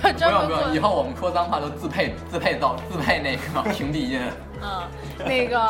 [0.00, 4.18] 他专门不用，以后我们说脏话都自配自配造自配那个屏蔽音。
[4.62, 4.88] 嗯，
[5.26, 5.60] 那个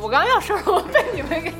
[0.00, 1.52] 我刚刚要说我被你们给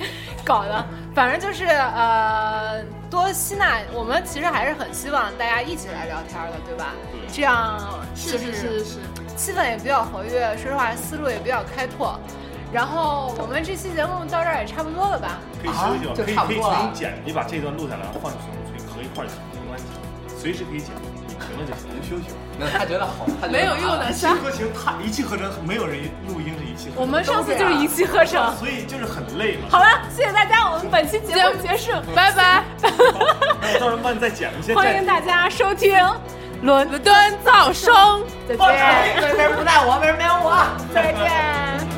[0.44, 0.86] 搞的。
[1.18, 3.80] 反正就是呃，多吸纳。
[3.92, 6.94] 我们其实还是很希望大家一起来聊天的，对吧？
[7.26, 7.76] 这样
[8.14, 9.00] 就是是是，
[9.36, 10.56] 气氛也比较活跃。
[10.56, 12.20] 说实话，思路也比较开拓。
[12.72, 15.40] 然后我们这期节目到这儿也差不多了吧？
[15.60, 17.20] 可以休息了，可以可以重新剪。
[17.24, 18.40] 你把这段录下来，换成
[18.86, 19.86] 合一块儿没关系，
[20.38, 20.94] 随时可以剪。
[21.40, 22.36] 行了就行，就休息吧。
[22.58, 24.10] 那他觉得好，没有用的。
[24.10, 27.02] 一气呵成，他一气呵成，没有人录音是一气呵成。
[27.02, 29.68] 我们上次就是一气呵成，所以就是很累嘛。
[29.70, 32.64] 好了，谢谢大家，我们本期节目结束，拜拜。
[33.78, 34.74] 到时候帮你再剪一些。
[34.74, 35.96] 欢迎大家收听
[36.62, 37.14] 《伦敦
[37.44, 37.94] 噪声》，
[38.48, 38.66] 再见。
[39.22, 39.98] 为什么不带我？
[40.00, 40.66] 为什么没有我？
[40.92, 41.97] 再见。